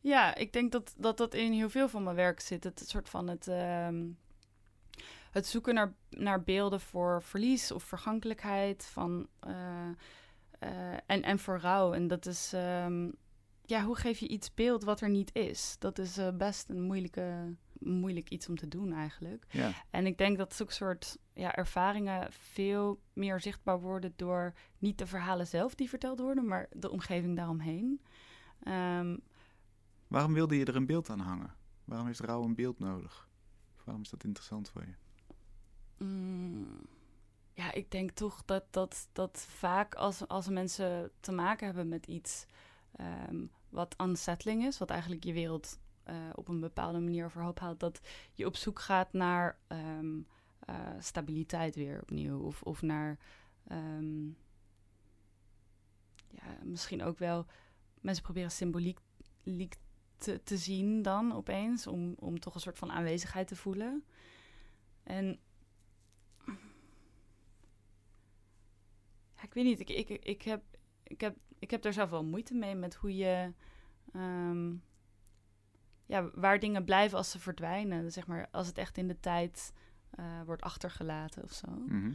[0.00, 2.64] Ja, ik denk dat, dat dat in heel veel van mijn werk zit.
[2.64, 4.06] Het soort van het, ehm,
[5.30, 9.88] het zoeken naar, naar beelden voor verlies of vergankelijkheid van, eh,
[10.58, 11.92] eh, en, en voor rouw.
[11.92, 13.10] En dat is, ehm,
[13.66, 15.76] ja, hoe geef je iets beeld wat er niet is?
[15.78, 19.46] Dat is eh, best een moeilijke, moeilijk iets om te doen eigenlijk.
[19.50, 19.72] Ja.
[19.90, 25.06] En ik denk dat zulke soort ja, ervaringen veel meer zichtbaar worden door niet de
[25.06, 28.00] verhalen zelf die verteld worden, maar de omgeving daaromheen.
[28.62, 29.16] Ehm,
[30.06, 31.54] Waarom wilde je er een beeld aan hangen?
[31.84, 33.28] Waarom heeft rouw een beeld nodig?
[33.84, 34.94] Waarom is dat interessant voor je?
[36.04, 36.86] Mm,
[37.52, 42.06] ja, ik denk toch dat, dat, dat vaak als, als mensen te maken hebben met
[42.06, 42.46] iets
[42.96, 47.80] ehm, wat unsettling is, wat eigenlijk je wereld eh, op een bepaalde manier overhoop haalt,
[47.80, 48.00] dat
[48.32, 50.20] je op zoek gaat naar ehm,
[50.58, 52.40] eh, stabiliteit weer opnieuw.
[52.40, 53.18] Of, of naar
[53.66, 54.26] ehm,
[56.28, 57.46] ja, misschien ook wel
[58.00, 58.98] mensen proberen symboliek
[59.42, 59.76] liek
[60.16, 64.04] te, te zien dan opeens, om, om toch een soort van aanwezigheid te voelen.
[65.02, 65.38] En
[69.42, 70.62] ik weet niet, ik, ik, ik, heb,
[71.02, 73.52] ik, heb, ik heb daar zelf wel moeite mee met hoe je.
[74.12, 74.72] ehm,
[76.06, 78.12] ja, waar dingen blijven als ze verdwijnen.
[78.12, 79.72] Zeg maar, als het echt in de tijd
[80.10, 81.66] eh, wordt achtergelaten of zo.
[81.70, 82.12] Mhm.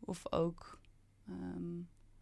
[0.00, 0.80] Of ook.
[1.28, 1.80] ehm,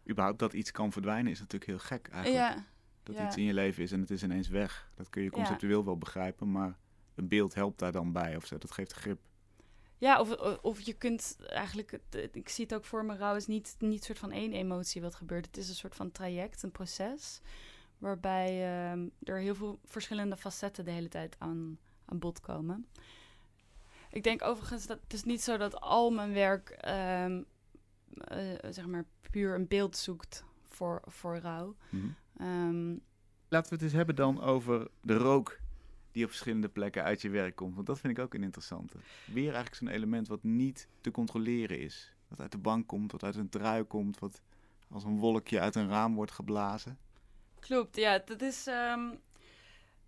[0.09, 2.55] Überhaupt dat iets kan verdwijnen is natuurlijk heel gek eigenlijk.
[2.57, 2.65] ja,
[3.03, 3.25] Dat ja.
[3.25, 4.91] iets in je leven is en het is ineens weg.
[4.95, 5.33] Dat kun je Ja.
[5.35, 6.77] conceptueel wel begrijpen, maar
[7.15, 8.57] een beeld helpt daar dan bij of zo.
[8.57, 9.19] Dat geeft grip.
[10.01, 11.99] Ja, of, of je kunt eigenlijk,
[12.31, 15.15] ik zie het ook voor me, rouw is niet, niet soort van één emotie wat
[15.15, 15.45] gebeurt.
[15.45, 17.41] Het is een soort van traject, een proces,
[17.97, 22.87] waarbij ehm, er heel veel verschillende facetten de hele tijd aan, aan bod komen.
[24.09, 27.43] Ik denk overigens dat het is niet zo dat al mijn werk, ehm,
[28.17, 31.75] eh, zeg maar, puur een beeld zoekt voor, voor rouw.
[31.89, 32.07] Mhm.
[32.37, 32.95] Ehm,
[33.47, 35.59] Laten we het eens hebben dan over de rook
[36.11, 37.75] die op verschillende plekken uit je werk komt.
[37.75, 38.97] Want dat vind ik ook een interessante.
[39.25, 42.13] Weer eigenlijk zo'n element wat niet te controleren is.
[42.27, 44.41] Wat uit de bank komt, wat uit een trui komt, wat
[44.89, 46.97] als een wolkje uit een raam wordt geblazen.
[47.59, 48.21] Klopt, ja.
[48.25, 49.09] Dat is, ehm,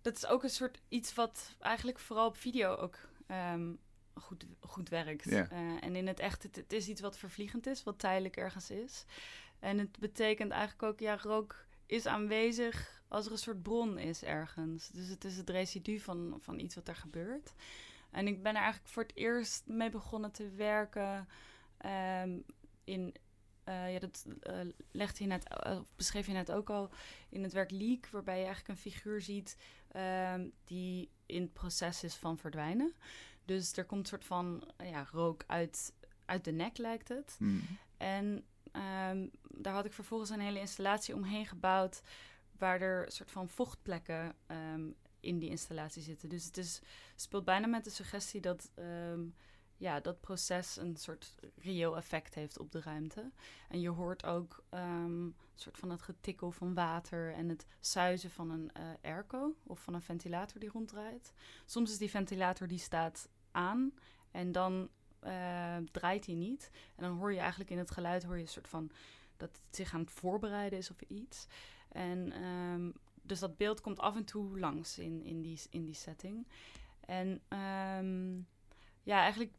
[0.02, 3.72] dat is ook een soort iets wat eigenlijk vooral op video ook ehm,
[4.14, 5.30] goed, goed werkt.
[5.30, 5.48] Ja.
[5.50, 8.70] Eh, en in het echt, het, het is iets wat vervliegend is, wat tijdelijk ergens
[8.70, 9.04] is.
[9.58, 14.22] En het betekent eigenlijk ook, ja, rook is aanwezig als er een soort bron is
[14.22, 14.88] ergens.
[14.88, 17.52] Dus het is het residu van, van iets wat er gebeurt.
[18.10, 21.28] En ik ben er eigenlijk voor het eerst mee begonnen te werken
[21.76, 22.38] ehm,
[22.84, 23.14] in...
[23.64, 26.90] eh, ja, dat eh, legt je net, of beschreef je net ook al
[27.28, 29.56] in het werk Leak, waarbij je eigenlijk een figuur ziet
[29.88, 32.94] ehm, die in het proces is van verdwijnen.
[33.44, 35.92] Dus er komt een soort van ja, rook uit,
[36.24, 37.36] uit de nek, lijkt het.
[37.38, 37.62] Mhm.
[37.96, 42.02] En ehm, daar had ik vervolgens een hele installatie omheen gebouwd,
[42.58, 46.28] waar er soort van vochtplekken ehm, in die installatie zitten.
[46.28, 46.80] Dus het is,
[47.16, 49.20] speelt bijna met de suggestie dat ehm,
[49.76, 53.30] ja, dat proces een soort reëel effect heeft op de ruimte.
[53.68, 58.50] En je hoort ook een soort van het getikkel van water en het suizen van
[58.50, 61.32] een eh, airco of van een ventilator die ronddraait.
[61.64, 63.92] Soms is die ventilator die staat aan
[64.30, 64.88] en dan
[65.24, 66.70] eh, draait hij niet.
[66.96, 68.90] En dan hoor je eigenlijk in het geluid hoor je een soort van
[69.36, 71.46] dat het zich aan het voorbereiden is of iets.
[71.88, 72.90] En ehm,
[73.22, 76.46] dus dat beeld komt af en toe langs in, in, die, in die setting.
[77.00, 78.36] En ehm,
[79.02, 79.52] ja, eigenlijk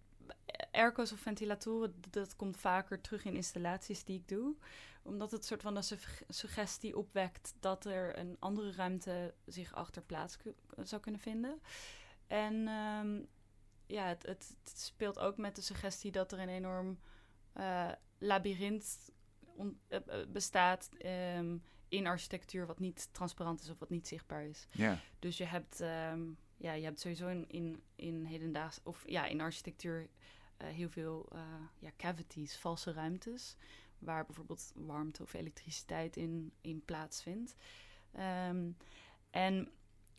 [0.71, 4.55] airco's of ventilatoren, dat komt vaker terug in installaties die ik doe.
[5.01, 10.37] Omdat het soort van sug- suggestie opwekt dat er een andere ruimte zich achter plaats
[10.83, 11.61] zou kunnen vinden.
[12.27, 13.21] En ehm,
[13.87, 16.99] ja, het, het, het speelt ook met de suggestie dat er een enorm
[17.53, 19.09] eh labyrint
[19.55, 21.57] on- eh, eh, bestaat ehm,
[21.89, 24.67] in architectuur wat niet transparant is of wat niet zichtbaar is.
[24.71, 26.23] Ja, Dus je hebt, ehm,
[26.57, 30.09] ja, je hebt sowieso in, in, in hedendaags of ja, in architectuur
[30.63, 31.29] heel veel
[31.79, 33.55] ja, cavities, valse ruimtes,
[33.99, 37.55] waar bijvoorbeeld warmte of elektriciteit in, in plaatsvindt.
[38.11, 38.71] Ehm,
[39.29, 39.69] en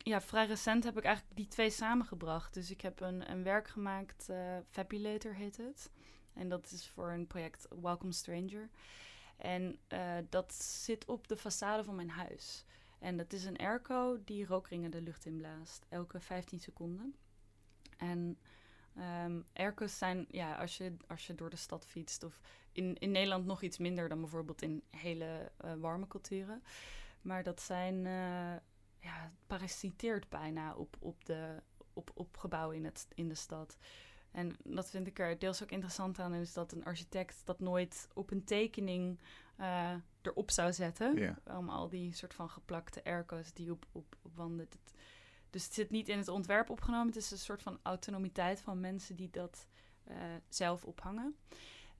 [0.07, 2.53] ja, vrij recent heb ik eigenlijk die twee samengebracht.
[2.53, 5.91] Dus ik heb een, een werk gemaakt, eh Fabulator heet het.
[6.33, 8.69] En dat is voor een project Welcome Stranger.
[9.37, 12.65] En eh, dat zit op de façade van mijn huis.
[12.99, 17.15] En dat is een airco die rookringen de lucht inblaast, elke 15 seconden.
[17.97, 18.37] En
[18.95, 22.39] ehm airco's zijn, ja, als je, als je door de stad fietst, of
[22.71, 26.63] in, in Nederland nog iets minder dan bijvoorbeeld in hele eh, warme culturen.
[27.21, 28.05] Maar dat zijn,
[28.99, 31.61] ja, het parasiteert bijna op, op, de,
[31.93, 33.77] op, op gebouwen in, het, in de stad.
[34.31, 38.07] En dat vind ik er deels ook interessant aan, is dat een architect dat nooit
[38.13, 39.19] op een tekening
[39.55, 44.35] eh, erop zou zetten om al die soort van geplakte airco's die op, op, op
[44.35, 44.67] wanden.
[44.69, 44.93] Dat,
[45.49, 47.07] dus het zit niet in het ontwerp opgenomen.
[47.07, 49.67] Het is een soort van autonomiteit van mensen die dat
[50.03, 50.15] eh,
[50.49, 51.35] zelf ophangen.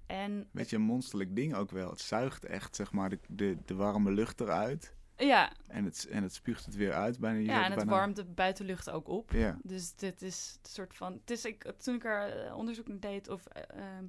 [0.05, 1.89] En Beetje een monsterlijk ding ook wel.
[1.89, 4.95] Het zuigt echt, zeg maar, de, de, de warme lucht eruit.
[5.17, 7.19] Ja, En het, en het spuugt het weer uit.
[7.19, 9.31] Bijna, ja, en het bijna- warmt de buitenlucht ook op.
[9.31, 9.57] Ja.
[9.63, 11.13] Dus dit is een soort van.
[11.13, 14.07] Het is, ik, toen ik er eh, onderzoek naar deed, of eh, ehm,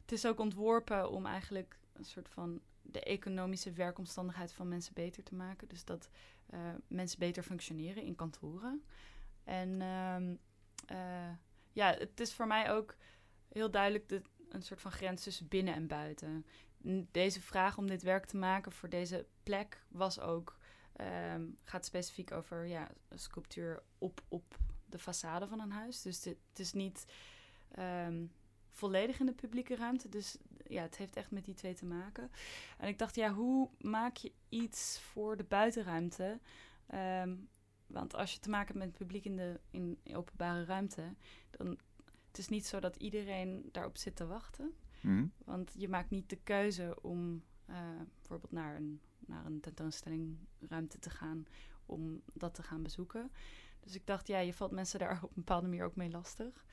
[0.00, 5.22] het is ook ontworpen om eigenlijk een soort van de economische werkomstandigheid van mensen beter
[5.22, 5.68] te maken.
[5.68, 6.08] Dus dat
[6.46, 8.84] eh, mensen beter functioneren in kantoren.
[9.44, 10.34] En ehm,
[10.86, 11.32] eh,
[11.72, 12.96] ja, het is voor mij ook
[13.48, 16.46] heel duidelijk de, een soort van grens tussen binnen en buiten.
[17.10, 20.58] Deze vraag om dit werk te maken voor deze plek was ook
[20.92, 26.02] ehm, gaat specifiek over ja, sculptuur op, op de façade van een huis.
[26.02, 27.04] Dus dit, het is niet
[27.70, 28.26] ehm,
[28.70, 30.08] volledig in de publieke ruimte.
[30.08, 30.36] Dus
[30.66, 32.30] ja, het heeft echt met die twee te maken.
[32.78, 36.40] En ik dacht, ja, hoe maak je iets voor de buitenruimte?
[36.86, 37.36] Ehm,
[37.86, 41.14] want als je te maken hebt met het publiek in de in openbare ruimte,
[41.50, 41.78] dan
[42.26, 44.74] het is niet zo dat iedereen daarop zit te wachten.
[45.00, 45.26] Mhm.
[45.44, 47.76] Want je maakt niet de keuze om eh,
[48.18, 51.46] bijvoorbeeld naar een, naar een tentoonstelling ruimte te gaan
[51.86, 53.30] om dat te gaan bezoeken.
[53.80, 56.64] Dus ik dacht, ja, je valt mensen daar op een bepaalde manier ook mee lastig.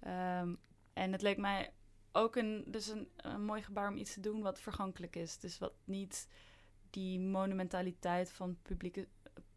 [0.00, 0.54] Ehm,
[0.92, 1.72] en het leek mij
[2.12, 5.38] ook een, dus een, een mooi gebaar om iets te doen wat vergankelijk is.
[5.38, 6.28] Dus wat niet
[6.90, 9.08] die monumentaliteit van publieke,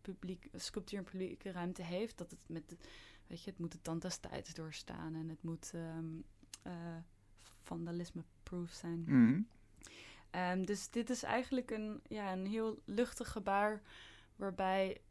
[0.01, 2.17] publiek, sculptuur en publieke ruimte heeft.
[2.17, 2.77] Dat het met,
[3.27, 5.73] weet je, het moet de tand des tijds doorstaan en het moet
[6.63, 6.97] eh,
[7.63, 9.03] vandalisme-proof zijn.
[9.05, 9.41] Mhm.
[10.33, 13.81] Ehm, dus dit is eigenlijk een, ja, een heel luchtig gebaar
[14.35, 15.01] waarbij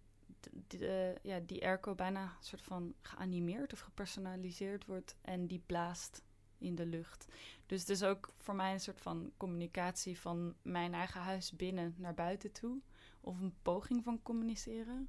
[0.67, 6.23] de, ja, die airco bijna een soort van geanimeerd of gepersonaliseerd wordt en die blaast
[6.59, 7.27] in de lucht.
[7.67, 11.95] Dus het is ook voor mij een soort van communicatie van mijn eigen huis binnen
[11.97, 12.81] naar buiten toe.
[13.21, 15.09] Of een poging van communiceren.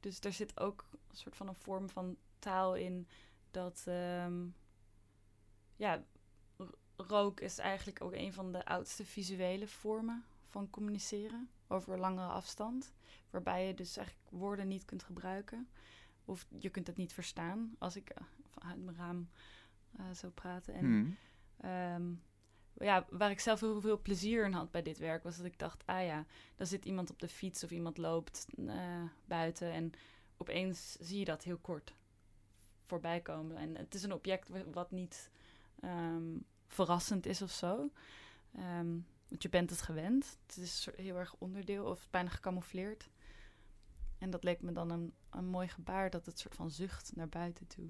[0.00, 3.08] Dus er zit ook een soort van een vorm van taal in
[3.50, 4.46] dat, ehm,
[5.76, 6.04] ja,
[6.96, 12.92] rook is eigenlijk ook een van de oudste visuele vormen van communiceren over langere afstand.
[13.30, 15.68] Waarbij je dus eigenlijk woorden niet kunt gebruiken.
[16.24, 19.28] Of je kunt het niet verstaan als ik eh, vanuit mijn raam
[19.96, 20.74] eh, zou praten.
[20.74, 21.10] En Mhm.
[21.60, 22.12] Ehm,
[22.78, 25.58] ja, waar ik zelf heel veel plezier in had bij dit werk, was dat ik
[25.58, 26.24] dacht, ah ja,
[26.56, 29.92] daar zit iemand op de fiets of iemand loopt eh, buiten en
[30.36, 31.94] opeens zie je dat heel kort
[32.84, 33.56] voorbij komen.
[33.56, 35.30] En het is een object wa- wat niet
[35.80, 37.90] ehm, verrassend is of zo.
[38.54, 38.98] Ehm,
[39.28, 40.38] want je bent het gewend.
[40.46, 43.08] Het is heel erg onderdeel of bijna gecamoufleerd.
[44.18, 47.28] En dat leek me dan een, een mooi gebaar dat het soort van zucht naar
[47.28, 47.88] buiten toe.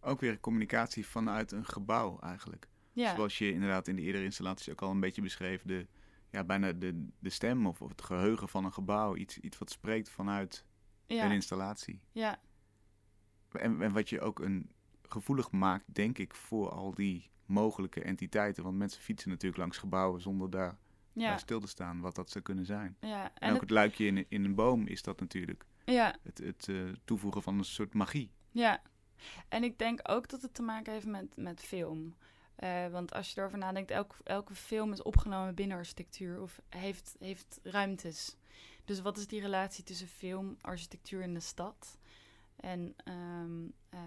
[0.00, 2.68] Ook weer communicatie vanuit een gebouw eigenlijk.
[2.92, 5.62] Ja, Zoals je inderdaad in de eerdere installaties ook al een beetje beschreef.
[5.62, 5.86] De,
[6.30, 9.16] ja, bijna de, de stem of, of het geheugen van een gebouw.
[9.16, 10.64] Iets, iets wat spreekt vanuit
[11.06, 12.00] een installatie.
[12.12, 12.40] ja,
[13.52, 14.70] En, en wat je ook een
[15.02, 18.62] gevoelig maakt, denk ik, voor al die mogelijke entiteiten.
[18.62, 20.78] Want mensen fietsen natuurlijk langs gebouwen zonder daar
[21.12, 22.96] ja, stil te staan wat dat zou kunnen zijn.
[23.00, 23.24] ja.
[23.24, 25.66] En, En ook het, het luikje in, in een boom is dat natuurlijk.
[25.84, 28.30] ja, Het, het eh, toevoegen van een soort magie.
[28.50, 28.82] Ja,
[29.48, 32.14] en ik denk ook dat het te maken heeft met, met film.
[32.56, 37.16] Eh, want als je erover nadenkt, elk, elke film is opgenomen binnen architectuur of heeft,
[37.18, 38.36] heeft ruimtes.
[38.84, 41.98] Dus wat is die relatie tussen film, architectuur en de stad?
[42.56, 44.00] En ehm, eh,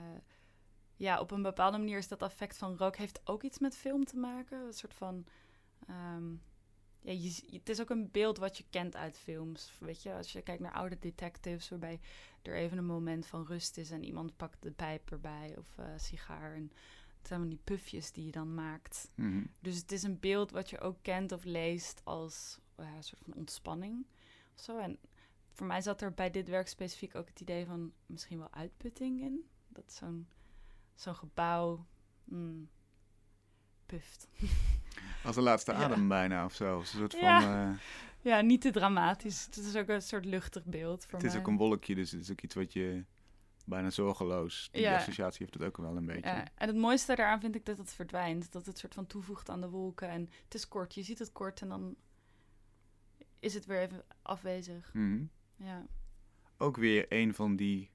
[0.99, 4.05] ja, op een bepaalde manier is dat effect van rook heeft ook iets met film
[4.05, 4.65] te maken.
[4.65, 5.25] Een soort van.
[5.87, 6.31] ehm,
[7.01, 9.77] ja, je, het is ook een beeld wat je kent uit films.
[9.79, 11.99] Weet je, als je kijkt naar oude detectives, waarbij
[12.41, 15.85] er even een moment van rust is en iemand pakt de pijp erbij of eh,
[15.97, 16.53] sigaar.
[16.53, 16.71] En
[17.17, 19.11] het zijn van die pufjes die je dan maakt.
[19.15, 19.43] Mhm.
[19.59, 23.21] Dus het is een beeld wat je ook kent of leest als eh, een soort
[23.23, 24.05] van ontspanning.
[24.55, 24.77] Of zo.
[24.77, 24.99] En
[25.53, 29.21] voor mij zat er bij dit werk specifiek ook het idee van misschien wel uitputting
[29.21, 29.49] in.
[29.67, 30.27] Dat zo'n
[31.01, 31.85] zo'n gebouw
[32.23, 32.69] mm,
[33.85, 34.27] puft.
[35.25, 35.77] Als de laatste Ja.
[35.77, 36.79] adem bijna of zo.
[36.79, 37.69] Een soort van, Ja.
[37.71, 37.77] eh,
[38.21, 39.45] Ja, niet te dramatisch.
[39.45, 42.21] Het is ook een soort luchtig beeld voor het is ook een wolkje, dus het
[42.21, 43.03] is ook iets wat je
[43.65, 44.69] bijna zorgeloos.
[44.71, 44.95] Die Ja.
[44.95, 46.29] associatie heeft het ook wel een beetje.
[46.29, 48.51] Ja, en het mooiste daaraan vind ik dat het verdwijnt.
[48.51, 50.09] Dat het soort van toevoegt aan de wolken.
[50.09, 50.93] En het is kort.
[50.95, 51.95] Je ziet het kort en dan
[53.39, 54.93] is het weer even afwezig.
[54.93, 55.23] Mhm.
[55.55, 55.85] Ja,
[56.57, 57.89] Ook weer een van die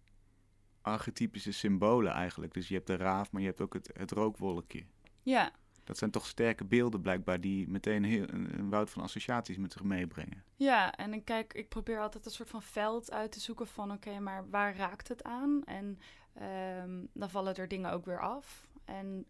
[0.85, 2.55] archetypische symbolen eigenlijk.
[2.55, 4.85] Dus je hebt de raaf, maar je hebt ook het, het rookwolkje.
[5.23, 5.53] ja,
[5.85, 9.73] Dat zijn toch sterke beelden blijkbaar die meteen heel, een, een woud van associaties met
[9.73, 10.45] zich meebrengen.
[10.57, 10.93] ja.
[10.95, 13.93] En ik kijk, ik probeer altijd een soort van veld uit te zoeken van...
[13.93, 15.65] oké, maar waar raakt het aan?
[15.65, 15.99] En
[16.35, 18.69] ehm, dan vallen er dingen ook weer af.
[18.85, 19.27] En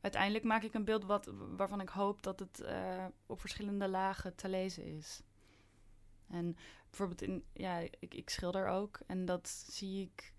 [0.00, 4.34] uiteindelijk maak ik een beeld wat, waarvan ik hoop dat het eh, op verschillende lagen
[4.34, 5.22] te lezen is.
[6.28, 6.56] En
[6.90, 9.00] bijvoorbeeld in, ja, ik, ik schilder ook.
[9.06, 10.32] En dat zie ik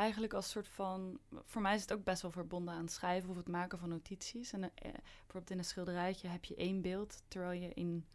[0.00, 1.18] eigenlijk als soort van.
[1.44, 4.52] Voor mij is het ook best wel verbonden aan schrijven of het maken van notities.
[4.52, 8.06] En eh, bijvoorbeeld in een schilderijtje heb je één beeld, terwijl je in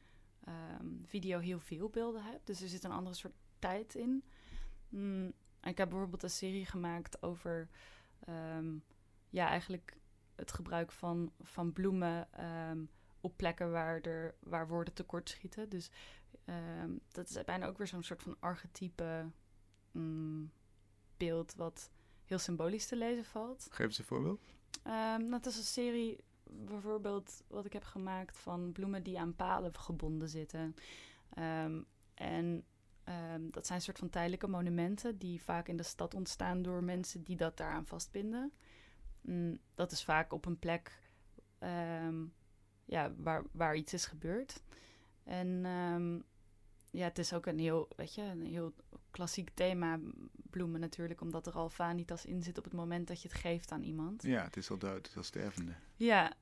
[0.43, 2.47] ehm, video heel veel beelden hebt.
[2.47, 4.23] Dus er zit een andere soort tijd in.
[4.89, 7.69] Mm, ik heb bijvoorbeeld een serie gemaakt over.
[8.19, 8.77] ehm,
[9.29, 9.97] ja, eigenlijk
[10.35, 12.85] het gebruik van, van bloemen ehm,
[13.21, 15.69] op plekken waar, er, waar woorden tekortschieten.
[15.69, 15.91] Dus
[17.11, 19.31] dat is bijna ook weer zo'n soort van archetype
[19.91, 20.51] mm,
[21.17, 21.89] beeld wat
[22.25, 23.67] heel symbolisch te lezen valt.
[23.69, 24.41] Geef eens een voorbeeld.
[24.83, 29.77] Ehm dat is een serie, bijvoorbeeld wat ik heb gemaakt van bloemen die aan palen
[29.77, 30.75] gebonden zitten.
[31.29, 31.81] Ehm,
[32.13, 32.65] en
[33.03, 37.23] ehm, dat zijn soort van tijdelijke monumenten die vaak in de stad ontstaan door mensen
[37.23, 38.53] die dat daaraan vastbinden.
[39.21, 41.03] Mm, dat is vaak op een plek
[42.85, 44.63] ja, waar, waar iets is gebeurd.
[45.23, 45.65] En
[46.95, 48.73] ja, het is ook een heel, weet je, een heel
[49.11, 49.99] klassiek thema,
[50.49, 53.71] bloemen natuurlijk, omdat er al vanitas in zit op het moment dat je het geeft
[53.71, 54.23] aan iemand.
[54.23, 55.75] Ja, het is al dood, het is al stervende.
[55.95, 56.33] Ja,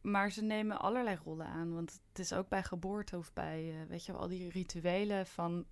[0.00, 1.74] maar ze nemen allerlei rollen aan.
[1.74, 5.64] Want het is ook bij geboorte of bij, eh, weet je, al die rituelen van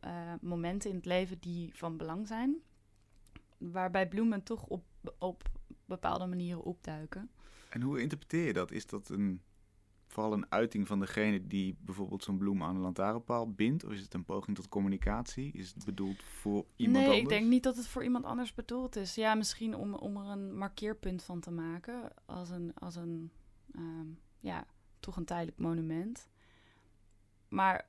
[0.00, 2.56] eh, momenten in het leven die van belang zijn.
[3.58, 4.84] Waarbij bloemen toch op,
[5.18, 5.42] op
[5.84, 7.30] bepaalde manieren opduiken.
[7.68, 8.70] En hoe interpreteer je dat?
[8.70, 9.42] Is dat een,
[10.10, 13.84] vooral een uiting van degene die bijvoorbeeld zo'n bloem aan een lantaarnpaal bindt?
[13.84, 15.52] Of is het een poging tot communicatie?
[15.52, 17.22] Is het bedoeld voor iemand nee, anders?
[17.22, 19.14] ik denk niet dat het voor iemand anders bedoeld is.
[19.14, 22.12] Ja, misschien om, om er een markeerpunt van te maken.
[22.26, 23.30] Als een, als een
[23.72, 24.06] ehm,
[24.40, 24.66] ja,
[25.00, 26.28] toch een tijdelijk monument.
[27.48, 27.86] Maar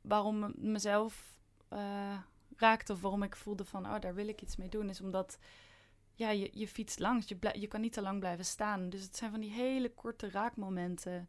[0.00, 2.18] waarom me- mezelf eh,
[2.56, 5.38] raakte of waarom ik voelde van, oh, daar wil ik iets mee doen, is omdat
[6.14, 7.28] ja, je, je fietst langs.
[7.28, 8.90] Je, je kan niet te lang blijven staan.
[8.90, 11.28] Dus het zijn van die hele korte raakmomenten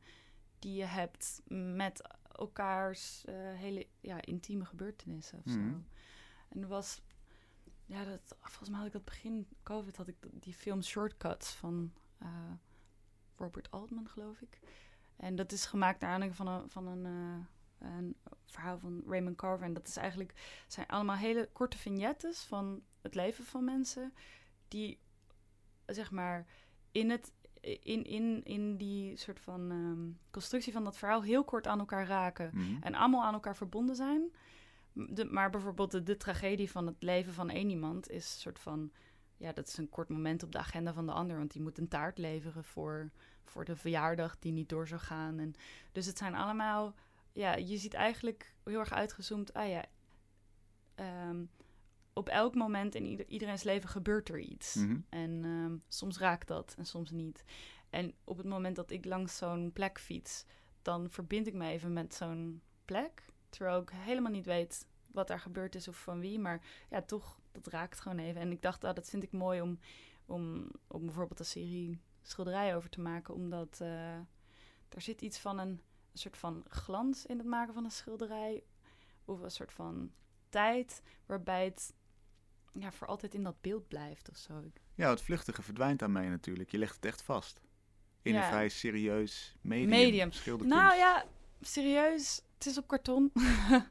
[0.60, 5.70] die je hebt met elkaars eh, hele ja, intieme gebeurtenissen of Mhm.
[5.70, 5.84] zo.
[6.50, 7.02] En er was,
[7.86, 11.94] ja, dat, volgens mij had ik dat begin COVID, had ik die film Shortcuts van
[12.18, 12.52] eh,
[13.36, 14.60] Robert Altman, geloof ik.
[15.16, 19.36] En dat is gemaakt naar aanleiding van een, van een, eh, een verhaal van Raymond
[19.38, 19.66] Carver.
[19.66, 24.14] En dat is eigenlijk, zijn allemaal hele korte vignettes van het leven van mensen
[24.68, 25.00] die,
[25.86, 26.46] zeg maar,
[26.92, 31.68] in het in, in, in die soort van ehm, constructie van dat verhaal heel kort
[31.68, 32.82] aan elkaar raken Mhm.
[32.82, 34.32] en allemaal aan elkaar verbonden zijn.
[34.94, 38.60] De, maar bijvoorbeeld de, de tragedie van het leven van één iemand is een soort
[38.60, 38.92] van...
[39.38, 41.38] Ja, dat is een kort moment op de agenda van de ander.
[41.38, 43.12] Want die moet een taart leveren voor,
[43.44, 45.40] voor de verjaardag die niet door zou gaan.
[45.40, 45.54] En,
[45.92, 46.94] dus het zijn allemaal...
[47.32, 49.54] Ja, je ziet eigenlijk heel erg uitgezoomd...
[49.54, 49.86] Ah ja,
[50.96, 51.44] ehm,
[52.20, 54.76] op elk moment in ieder, iedereen's leven gebeurt er iets.
[54.76, 55.00] Mhm.
[55.10, 57.44] En ehm, soms raakt dat en soms niet.
[57.90, 60.46] En op het moment dat ik langs zo'n plek fiets,
[60.82, 63.26] dan verbind ik me even met zo'n plek.
[63.50, 66.40] Terwijl ik helemaal niet weet wat daar gebeurd is of van wie.
[66.40, 68.42] Maar ja, toch, dat raakt gewoon even.
[68.42, 69.80] En ik dacht, ah, dat vind ik mooi om,
[70.26, 73.34] om, om bijvoorbeeld een serie schilderijen over te maken.
[73.34, 74.18] Omdat eh
[74.90, 78.64] er zit iets van een, een soort van glans in het maken van een schilderij.
[79.26, 80.12] Of een soort van
[80.50, 81.94] tijd waarbij het
[82.74, 84.64] ja, voor altijd in dat beeld blijft of zo.
[84.96, 86.72] Ja, het vluchtige verdwijnt daarmee natuurlijk.
[86.72, 87.62] Je legt het echt vast.
[88.22, 89.90] In een vrij serieus medium.
[89.90, 90.32] Medium.
[90.32, 90.82] schilderkunst.
[90.84, 91.26] Nou ja,
[91.62, 93.32] serieus, het is op karton.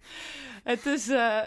[0.73, 1.43] het is, eh,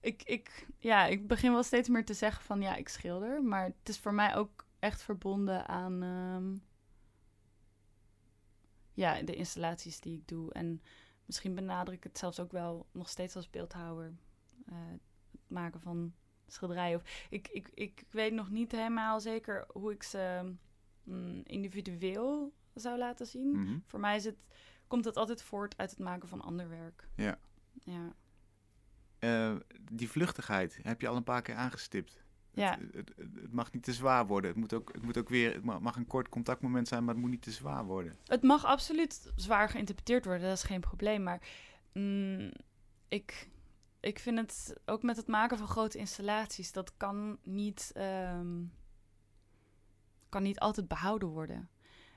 [0.00, 3.42] ik, ik, ja, ik begin wel steeds meer te zeggen van ja, ik schilder.
[3.42, 6.56] Maar het is voor mij ook echt verbonden aan ehm,
[8.92, 10.52] ja, de installaties die ik doe.
[10.52, 10.82] En
[11.24, 14.12] misschien benader ik het zelfs ook wel nog steeds als beeldhouwer.
[14.66, 15.00] eh, het
[15.46, 16.14] maken van
[16.54, 16.96] schilderijen.
[16.96, 20.52] Of, ik, ik, ik weet nog niet helemaal zeker hoe ik ze
[21.02, 23.50] mm, individueel zou laten zien.
[23.60, 23.78] Mhm.
[23.86, 24.36] Voor mij is het,
[24.86, 27.08] komt het altijd voort uit het maken van ander werk.
[27.16, 27.38] Ja.
[27.84, 28.12] Ja.
[29.18, 29.54] Eh,
[29.92, 32.22] die vluchtigheid heb je al een paar keer aangestipt.
[32.50, 32.70] Ja.
[32.78, 34.50] Het, het, het- het mag niet te zwaar worden.
[34.50, 37.14] Het moet ook, het moet ook weer, het ma- mag een kort contactmoment zijn, maar
[37.14, 38.16] het moet niet te zwaar worden.
[38.26, 41.22] Het mag absoluut zwaar geïnterpreteerd worden, dat is geen probleem.
[41.22, 41.40] Maar
[41.92, 42.52] mm,
[43.08, 43.48] ik,
[44.04, 48.62] ik vind het ook met het maken van grote installaties, dat kan niet, ehm,
[50.28, 51.70] kan niet altijd behouden worden.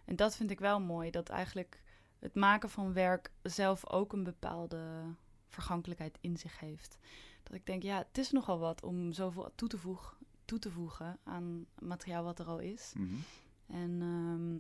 [0.05, 1.83] En dat vind ik wel mooi, dat eigenlijk
[2.19, 5.03] het maken van werk zelf ook een bepaalde
[5.47, 6.97] vergankelijkheid in zich heeft.
[7.43, 10.71] Dat ik denk, ja, het is nogal wat om zoveel toe te, voeg, toe te
[10.71, 12.93] voegen aan materiaal wat er al is.
[12.97, 13.15] Mhm.
[13.67, 14.59] En ehm,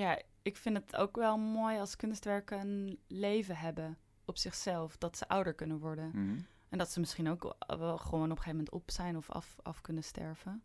[0.00, 4.96] ja, ik vind het ook wel mooi als kunstwerken een leven hebben op zichzelf.
[4.96, 6.08] Dat ze ouder kunnen worden.
[6.08, 6.38] Mhm.
[6.68, 9.56] En dat ze misschien ook wel gewoon op een gegeven moment op zijn of af,
[9.62, 10.62] af kunnen sterven.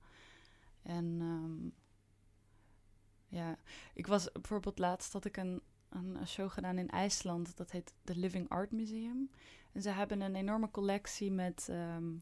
[0.81, 1.69] En ehm,
[3.39, 3.57] ja,
[3.93, 7.57] ik was bijvoorbeeld laatst dat ik een, een, show gedaan in IJsland.
[7.57, 9.29] Dat heet The Living Art Museum.
[9.71, 12.13] En ze hebben een enorme collectie met ehm,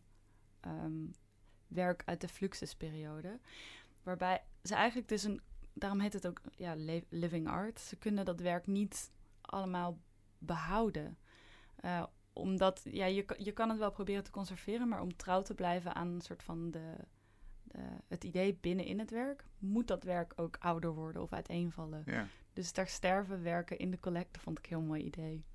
[1.68, 3.40] werk uit de Fluxusperiode.
[4.04, 5.42] Waarbij ze eigenlijk dus een...
[5.74, 7.80] Daarom heet het ook ja, li- living art.
[7.80, 9.12] Ze kunnen dat werk niet
[9.42, 10.00] allemaal
[10.38, 11.18] behouden.
[11.78, 12.04] Eh,
[12.34, 15.96] omdat ja, je, je kan het wel proberen te conserveren, maar om trouw te blijven
[15.96, 16.96] aan een soort van de,
[17.64, 22.04] de, het idee binnenin het werk, moet dat werk ook ouder worden of uiteenvallen.
[22.06, 22.28] Ja.
[22.54, 25.46] Dus daar sterven werken in de collecte vond ik een heel mooi idee.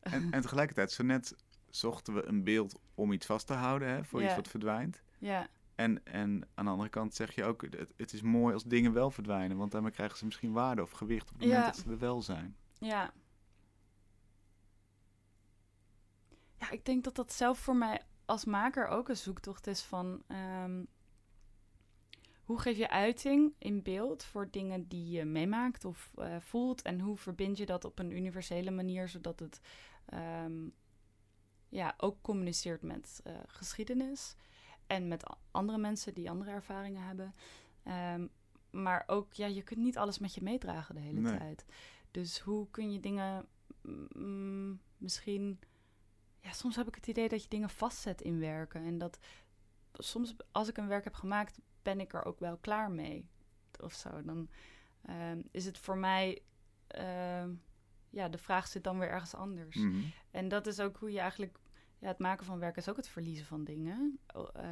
[0.00, 1.34] En, en tegelijkertijd, zo net
[1.70, 4.26] zochten we een beeld om iets vast te houden, hè, voor Ja.
[4.26, 5.02] iets wat verdwijnt.
[5.18, 8.64] Ja, En, en aan de andere kant zeg je ook, het, het is mooi als
[8.64, 11.66] dingen wel verdwijnen, want daarmee krijgen ze misschien waarde of gewicht op het moment Ja.
[11.70, 12.56] dat ze er wel zijn.
[12.78, 13.12] ja.
[16.60, 20.22] Ja, ik denk dat dat zelf voor mij als maker ook een zoektocht is van...
[20.26, 20.84] ehm,
[22.44, 26.82] hoe geef je uiting in beeld voor dingen die je meemaakt of eh, voelt?
[26.82, 29.60] En hoe verbind je dat op een universele manier, zodat het
[30.06, 30.68] ehm,
[31.68, 34.34] ja, ook communiceert met eh, geschiedenis
[34.86, 37.34] en met andere mensen die andere ervaringen hebben.
[37.82, 38.26] Ehm,
[38.70, 41.38] maar ook, ja, je kunt niet alles met je meedragen de hele Nee.
[41.38, 41.64] tijd.
[42.10, 43.46] Dus hoe kun je dingen
[44.12, 45.58] mm, misschien...
[46.40, 48.84] Ja, soms heb ik het idee dat je dingen vastzet in werken.
[48.84, 49.18] En dat
[49.92, 53.28] soms, als ik een werk heb gemaakt, ben ik er ook wel klaar mee.
[53.80, 54.22] Of zo.
[54.22, 54.48] Dan
[55.02, 56.42] ehm, is het voor mij...
[56.86, 57.54] ehm,
[58.10, 59.76] ja, de vraag zit dan weer ergens anders.
[59.76, 60.02] Mhm.
[60.30, 61.58] En dat is ook hoe je eigenlijk...
[61.98, 64.18] Ja, het maken van werk is ook het verliezen van dingen.
[64.26, 64.64] Eh,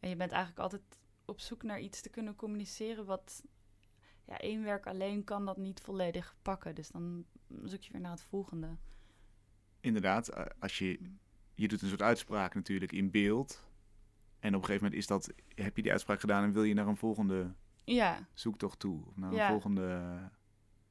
[0.00, 0.82] en je bent eigenlijk altijd
[1.24, 3.04] op zoek naar iets te kunnen communiceren...
[3.04, 3.44] wat...
[4.26, 6.74] Ja, één werk alleen kan dat niet volledig pakken.
[6.74, 7.24] Dus dan
[7.64, 8.76] zoek je weer naar het volgende.
[9.84, 10.98] Inderdaad, eh, als je,
[11.54, 13.64] je doet een soort uitspraak natuurlijk in beeld.
[14.38, 16.74] En op een gegeven moment is dat, heb je die uitspraak gedaan en wil je
[16.74, 17.54] naar een volgende
[17.84, 19.06] Ja, zoektocht toe.
[19.06, 19.48] Of naar een Ja.
[19.48, 20.18] volgende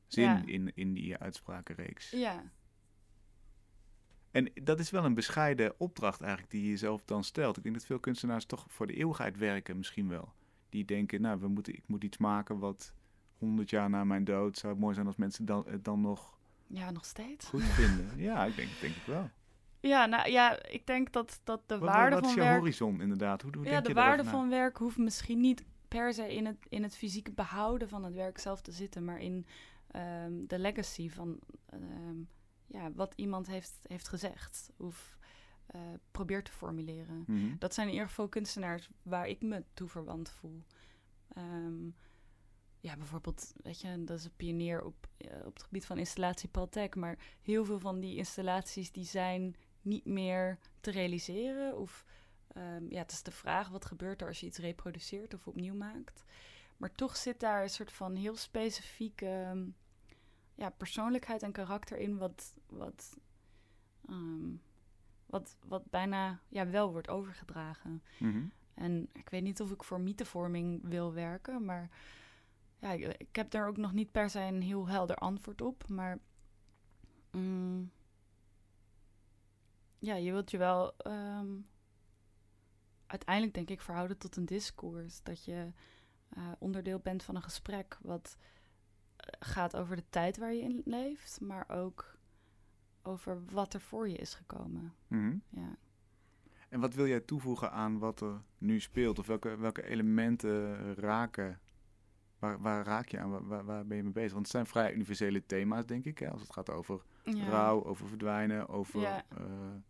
[0.08, 0.42] zin Ja.
[0.46, 2.10] in, in die uitsprakenreeks.
[2.12, 2.44] ja,
[4.32, 7.58] En dat is wel een bescheiden opdracht eigenlijk die je jezelf dan stelt.
[7.58, 10.34] Ik denk dat veel kunstenaars toch voor de eeuwigheid werken misschien wel.
[10.70, 12.94] Die denken, nou, we moeten, ik moet iets maken wat
[13.38, 14.58] honderd jaar na mijn dood...
[14.58, 16.33] zou het mooi zijn als mensen dan, het dan nog
[16.74, 17.46] ja, nog steeds.
[17.46, 18.12] goed vinden.
[18.18, 19.30] Ja, ik denk, denk ik wel.
[19.80, 22.58] Ja, nou ja, ik denk dat, dat de Wat, waarde wat is van werk...
[22.58, 23.42] horizon inderdaad?
[23.42, 26.46] Hoe, hoe ja, denk de je waarde van werk hoeft misschien niet per se in
[26.46, 29.46] het, in het fysieke behouden van het werk zelf te zitten, maar in
[29.92, 32.18] ehm, de legacy van ehm,
[32.68, 35.18] ja, wat iemand heeft, heeft gezegd of
[35.66, 37.24] eh, probeert te formuleren.
[37.28, 37.56] Mhm.
[37.60, 40.64] Dat zijn in ieder geval kunstenaars waar ik me toe verwant voel.
[41.28, 41.90] Ehm,
[42.84, 46.50] ja, bijvoorbeeld, weet je, dat is een pionier op, eh, op het gebied van installatie
[46.50, 46.96] Paul Tech.
[46.96, 51.78] Maar heel veel van die installaties die zijn niet meer te realiseren.
[51.78, 52.06] Of
[52.48, 55.76] ehm, ja, het is de vraag, wat gebeurt er als je iets reproduceert of opnieuw
[55.76, 56.24] maakt?
[56.78, 59.66] Maar toch zit daar een soort van heel specifieke ehm,
[60.56, 63.18] ja, persoonlijkheid en karakter in, wat, wat,
[64.06, 64.56] ehm,
[65.26, 68.04] wat, wat bijna ja, wel wordt overgedragen.
[68.20, 68.46] Mhm.
[68.74, 71.90] En ik weet niet of ik voor mythevorming wil werken, maar
[72.84, 75.88] ja, ik, ik heb daar ook nog niet per se een heel helder antwoord op.
[75.88, 76.20] Maar
[77.32, 77.92] mm,
[80.00, 81.52] ja, je wilt je wel ehm,
[83.08, 85.24] uiteindelijk, denk ik, verhouden tot een discours.
[85.24, 85.72] Dat je
[86.30, 88.38] eh, onderdeel bent van een gesprek wat
[89.16, 92.18] eh, gaat over de tijd waar je in leeft, maar ook
[93.02, 94.94] over wat er voor je is gekomen.
[95.08, 95.38] Mhm.
[95.50, 95.76] Ja.
[96.70, 99.20] En wat wil jij toevoegen aan wat er nu speelt?
[99.20, 101.60] Of welke, welke elementen raken?
[102.44, 103.30] Waar, waar raak je aan?
[103.32, 104.32] Waar, waar, waar ben je mee bezig?
[104.32, 106.18] Want het zijn vrij universele thema's, denk ik.
[106.20, 106.30] Hè?
[106.32, 107.50] Als het gaat over Ja.
[107.50, 109.26] rouw, over verdwijnen, over Ja.
[109.38, 109.82] ja.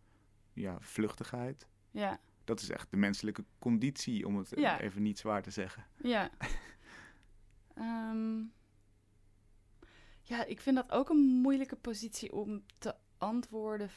[0.54, 1.68] ja, vluchtigheid.
[1.92, 2.20] Ja.
[2.44, 4.80] Dat is echt de menselijke conditie, om het Ja.
[4.80, 5.86] even niet zwaar te zeggen.
[5.98, 6.30] Ja.
[7.76, 8.38] Ehm,
[10.22, 13.90] ja, ik vind dat ook een moeilijke positie om te antwoorden.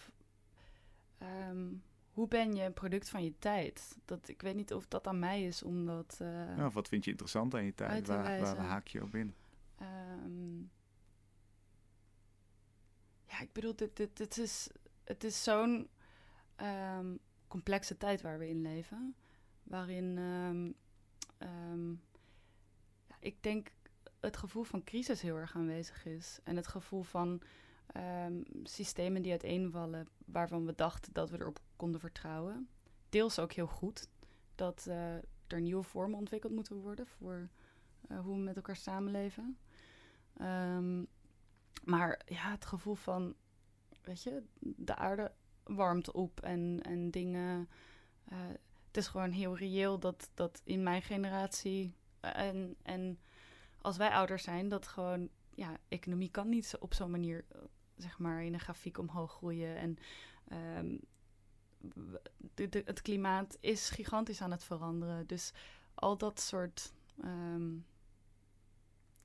[1.18, 1.72] ehm,
[2.16, 3.96] hoe ben je een product van je tijd?
[4.04, 6.16] Dat, ik weet niet of dat aan mij is, omdat...
[6.20, 8.06] eh, Ja, of wat vind je interessant aan je tijd?
[8.06, 9.34] Waar, waar haak je op in?
[9.78, 10.58] Ehm,
[13.26, 14.68] ja, ik bedoel, dit, dit, dit is,
[15.04, 15.88] het is zo'n
[16.56, 17.16] ehm,
[17.48, 19.14] complexe tijd waar we in leven.
[19.62, 20.64] Waarin ehm,
[23.06, 23.68] ja, ik denk
[24.20, 26.38] het gevoel van crisis heel erg aanwezig is.
[26.44, 27.40] En het gevoel van
[27.92, 32.68] ehm, systemen die uiteenvallen waarvan we dachten dat we erop konden vertrouwen.
[33.08, 34.08] Deels ook heel goed
[34.54, 35.14] dat eh,
[35.46, 37.48] er nieuwe vormen ontwikkeld moeten worden voor
[38.08, 39.58] eh, hoe we met elkaar samenleven.
[40.36, 41.04] Ehm,
[41.84, 43.34] maar ja, het gevoel van,
[44.02, 45.32] weet je, de aarde
[45.64, 47.68] warmt op en, en dingen.
[48.24, 48.38] eh,
[48.86, 53.18] het is gewoon heel reëel dat, dat in mijn generatie en, en
[53.80, 57.44] als wij ouder zijn, dat gewoon ja, economie kan niet op zo'n manier,
[57.96, 59.76] zeg maar, in een grafiek omhoog groeien.
[59.76, 59.98] En
[60.48, 60.96] ehm,
[61.94, 62.14] w-
[62.54, 65.26] de, de- het klimaat is gigantisch aan het veranderen.
[65.26, 65.52] Dus
[65.94, 66.92] al dat soort.
[67.22, 67.74] ehm,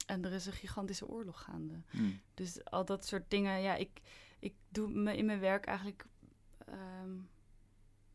[0.06, 1.82] en er is een gigantische oorlog gaande.
[1.90, 2.20] Hmm.
[2.34, 4.02] Dus al dat soort dingen, ja, ik,
[4.40, 6.06] ik doe me in mijn werk eigenlijk.
[6.66, 7.18] ehm,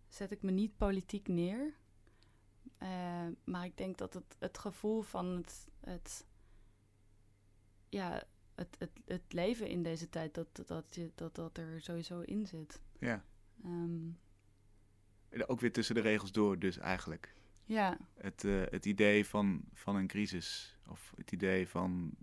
[0.09, 1.75] zet ik me niet politiek neer.
[2.79, 6.27] Eh, maar ik denk dat het, het gevoel van het, het,
[7.89, 8.23] ja,
[8.57, 12.47] het, het, het leven in deze tijd, dat dat, je- dat, dat er sowieso in
[12.47, 12.81] zit.
[12.99, 13.25] Ja.
[13.65, 14.09] Ehm,
[15.47, 17.35] Ook weer tussen de regels door, dus eigenlijk.
[17.65, 22.15] ja, Het, eh, het idee van, van een crisis, of het idee van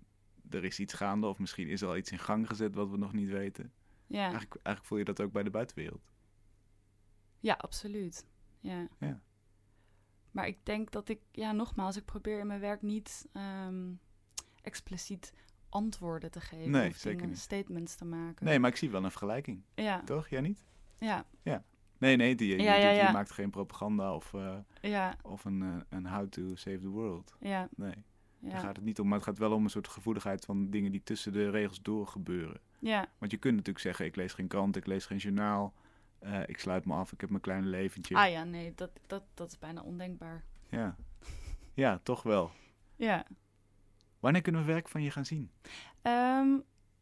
[0.50, 2.98] er is iets gaande, of misschien is er al iets in gang gezet wat we
[2.98, 3.74] nog niet weten.
[4.08, 6.12] ja, Eigenlijk, eigenlijk voel je dat ook bij de buitenwereld.
[7.40, 8.26] ja, absoluut.
[8.60, 8.88] Ja.
[9.00, 9.22] Ja.
[10.32, 13.92] Maar ik denk dat ik, ja, nogmaals, ik probeer in mijn werk niet ehm,
[14.62, 15.34] expliciet
[15.74, 16.72] antwoorden te geven.
[16.72, 17.38] Nee, of zeker niet.
[17.40, 18.46] statements te maken.
[18.46, 20.28] Nee, maar ik zie wel een vergelijking, Ja, toch?
[20.28, 20.66] Jij niet?
[20.98, 21.26] ja,
[21.98, 23.12] Nee, nee, die, Ja, ja, ja.
[23.12, 27.36] maakt geen propaganda of, eh, ja, of een, eh, een how to save the world.
[27.40, 27.94] ja, Nee,
[28.40, 28.60] daar ja.
[28.60, 29.08] gaat het niet om.
[29.08, 32.08] Maar het gaat wel om een soort gevoeligheid van dingen die tussen de regels door
[32.08, 32.60] gebeuren.
[32.80, 33.06] ja.
[33.18, 35.74] Want je kunt natuurlijk zeggen, ik lees geen krant, ik lees geen journaal.
[36.20, 38.16] eh, ik sluit me af, ik heb mijn kleine leventje.
[38.16, 40.44] Ah ja, nee, dat, dat, dat is bijna ondenkbaar.
[40.70, 40.96] Ja.
[41.74, 42.52] ja, toch wel.
[42.96, 43.26] Ja.
[44.24, 45.52] Wanneer kunnen we werk van je gaan zien?
[46.02, 46.58] Ehm,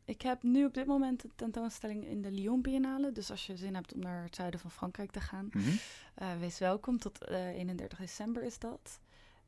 [0.06, 3.12] ik heb nu op dit moment een tentoonstelling in de Lyon Biennale.
[3.12, 5.70] Dus als je zin hebt om naar het zuiden van Frankrijk te gaan, Mhm.
[6.16, 6.98] eh, wees welkom.
[6.98, 9.00] Tot eh 31 december is dat.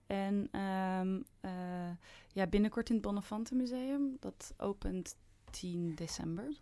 [0.07, 1.91] En ehm, eh,
[2.32, 4.17] ja, binnenkort in het Bonnefante Museum.
[4.19, 5.15] Dat opent
[5.51, 6.57] 10 december.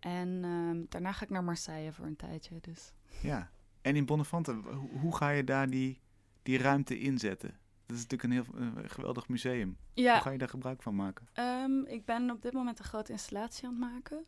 [0.00, 2.58] En ehm, daarna ga ik naar Marseille voor een tijdje.
[2.60, 2.92] Dus.
[3.22, 3.50] Ja.
[3.82, 6.00] En in Bonnefante, hoe, hoe ga je daar die,
[6.42, 7.58] die ruimte inzetten?
[7.88, 9.76] Dat is natuurlijk een heel eh, geweldig museum.
[9.94, 11.28] Hoe ga je daar gebruik van maken?
[11.32, 14.26] Ehm, ik ben op dit moment een grote installatie aan het maken.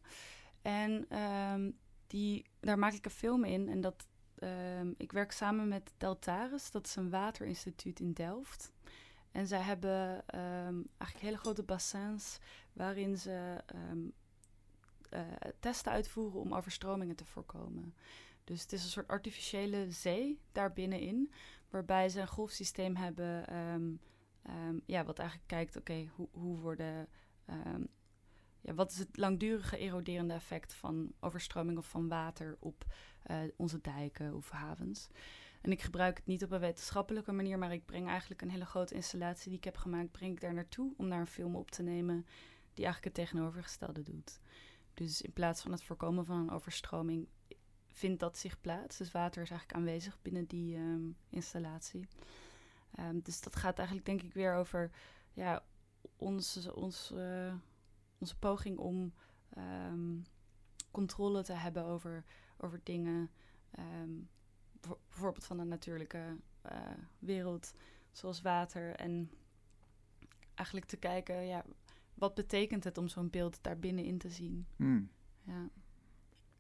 [0.63, 1.71] En ehm,
[2.07, 3.69] die, daar maak ik een film in.
[3.69, 6.71] En dat, ehm, ik werk samen met Deltaris.
[6.71, 8.73] Dat is een waterinstituut in Delft.
[9.33, 12.39] En zij hebben eigenlijk hele grote bassins
[12.73, 13.63] waarin ze
[15.11, 15.21] eh,
[15.61, 17.95] testen uitvoeren om overstromingen te voorkomen.
[18.45, 21.33] Dus het is een soort artificiële zee daar binnenin,
[21.71, 23.45] waarbij ze een golfsysteem hebben
[24.43, 27.09] Ehm, ja, wat eigenlijk kijkt, oké, hoe, hoe worden.
[27.45, 27.85] ehm,
[28.61, 32.85] ja, wat is het langdurige eroderende effect van overstroming of van water op
[33.23, 35.09] eh, onze dijken of havens?
[35.61, 38.64] En ik gebruik het niet op een wetenschappelijke manier, maar ik breng eigenlijk een hele
[38.66, 41.71] grote installatie die ik heb gemaakt, breng ik daar naartoe om daar een film op
[41.71, 42.27] te nemen
[42.75, 44.41] die eigenlijk het tegenovergestelde doet.
[44.95, 47.29] Dus in plaats van het voorkomen van een overstroming
[47.93, 48.97] vindt dat zich plaats.
[48.97, 52.09] Dus water is eigenlijk aanwezig binnen die ehm, installatie.
[52.95, 54.91] Ehm, dus dat gaat eigenlijk denk ik weer over
[55.32, 55.64] ja,
[56.16, 57.55] onze, ons, eh,
[58.18, 59.12] onze poging om
[59.51, 60.16] ehm,
[60.91, 62.24] controle te hebben over,
[62.57, 63.30] over dingen.
[64.80, 66.78] voor- bijvoorbeeld van de natuurlijke eh,
[67.18, 67.72] wereld,
[68.12, 68.95] zoals water.
[68.95, 69.30] En
[70.55, 71.64] eigenlijk te kijken, ja,
[72.14, 74.66] wat betekent het om zo'n beeld daar binnenin te zien?
[74.76, 75.11] Hmm.
[75.43, 75.68] Ja,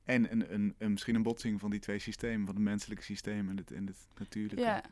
[0.04, 3.48] En een, een, een, misschien een botsing van die twee systemen, van het menselijke systeem
[3.48, 4.62] en het, en het natuurlijke.
[4.62, 4.84] ja.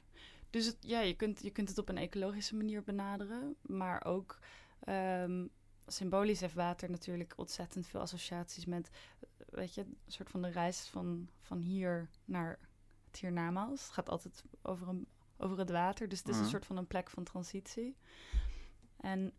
[0.50, 4.38] dus het, ja, je, kunt, je kunt het op een ecologische manier benaderen, maar ook
[4.80, 5.46] ehm,
[5.86, 8.90] symbolisch heeft water natuurlijk ontzettend veel associaties met,
[9.48, 12.58] weet je, een soort van de reis van, van hier naar
[13.06, 13.82] het hiernamaals.
[13.82, 15.06] Het gaat altijd over, een,
[15.36, 17.96] over het water, dus het is een soort van een plek van transitie.
[18.96, 19.32] En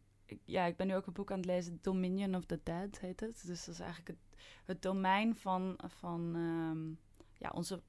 [0.45, 3.19] ja, ik ben nu ook een boek aan het lezen, Dominion of the Dead heet
[3.19, 3.45] het.
[3.45, 4.19] Dus dat is eigenlijk
[4.65, 6.89] het, domein van, van ehm,
[7.37, 7.81] ja, onze,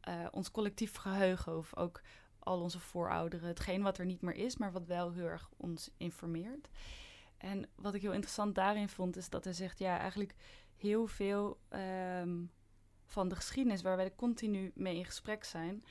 [0.00, 2.02] eh, ons collectief geheugen of ook
[2.38, 3.48] al onze voorouderen.
[3.48, 6.68] Hetgeen wat er niet meer is, maar wat wel heel erg ons informeert.
[7.36, 10.34] En wat ik heel interessant daarin vond, is dat hij zegt, ja, eigenlijk
[10.76, 12.44] heel veel ehm,
[13.06, 15.84] van de geschiedenis waar wij continu mee in gesprek zijn,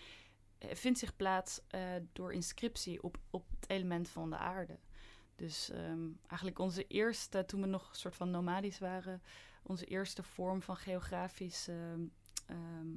[0.58, 1.82] eh, vindt zich plaats eh,
[2.14, 4.80] door inscriptie op, op het element van de aarde.
[5.42, 9.22] Dus ehm, eigenlijk onze eerste, toen we nog een soort van nomadisch waren,
[9.64, 12.06] onze eerste vorm van geografische ehm,
[12.46, 12.88] ehm,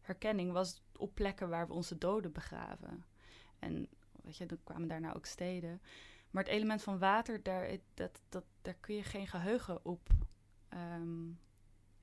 [0.00, 3.04] herkenning was op plekken waar we onze doden begraven.
[3.58, 3.88] En
[4.22, 5.80] weet je, dan kwamen daarna ook steden.
[6.30, 10.08] Maar het element van water, daar, dat, dat, daar kun je geen geheugen op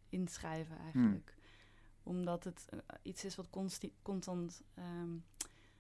[0.09, 1.35] inschrijven eigenlijk.
[2.03, 3.49] Omdat het eh, iets is wat
[4.01, 4.61] constant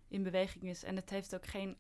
[0.07, 0.83] in beweging is.
[0.83, 1.77] En het heeft ook geen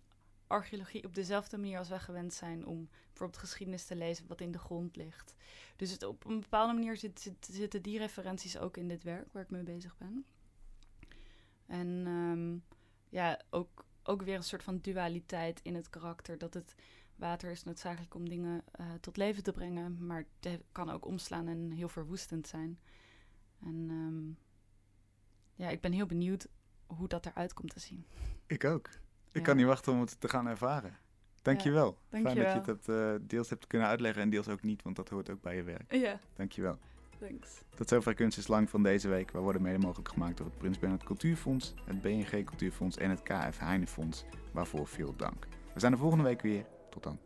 [0.53, 4.51] archeologie op dezelfde manier als wij gewend zijn om bijvoorbeeld geschiedenis te lezen wat in
[4.51, 5.35] de grond ligt.
[5.75, 9.33] Dus het, op een bepaalde manier zit, zit- zitten die referenties ook in dit werk
[9.33, 10.25] waar ik mee bezig ben.
[11.65, 12.57] En ehm,
[13.09, 16.37] ja, ook, ook weer een soort van dualiteit in het karakter.
[16.37, 16.75] Dat het
[17.15, 21.47] water is noodzakelijk om dingen eh, tot leven te brengen, maar het kan ook omslaan
[21.47, 22.79] en heel verwoestend zijn.
[23.59, 24.31] En ehm,
[25.63, 26.47] ja, ik ben heel benieuwd
[26.85, 28.05] hoe dat eruit komt te zien.
[28.47, 28.89] Ik ook.
[29.33, 29.45] Ik Ja.
[29.45, 30.97] kan niet wachten om het te gaan ervaren.
[31.41, 31.97] Dankjewel.
[32.09, 32.77] Fijn dat je dankjewel.
[32.85, 35.55] dat eh, deels hebt kunnen uitleggen en deels ook niet, want dat hoort ook bij
[35.55, 35.93] je werk.
[35.93, 36.77] Ja, Dankjewel.
[37.19, 37.61] thanks.
[37.75, 39.31] Tot zover Kunst is Lang van deze week.
[39.31, 43.21] We worden mede mogelijk gemaakt door het Prins Bernhard Cultuurfonds, het BNG Cultuurfonds en het
[43.23, 44.25] KF Heinefonds.
[44.51, 45.47] Waarvoor veel dank.
[45.73, 46.65] We zijn er volgende week weer.
[46.89, 47.19] Tot dan.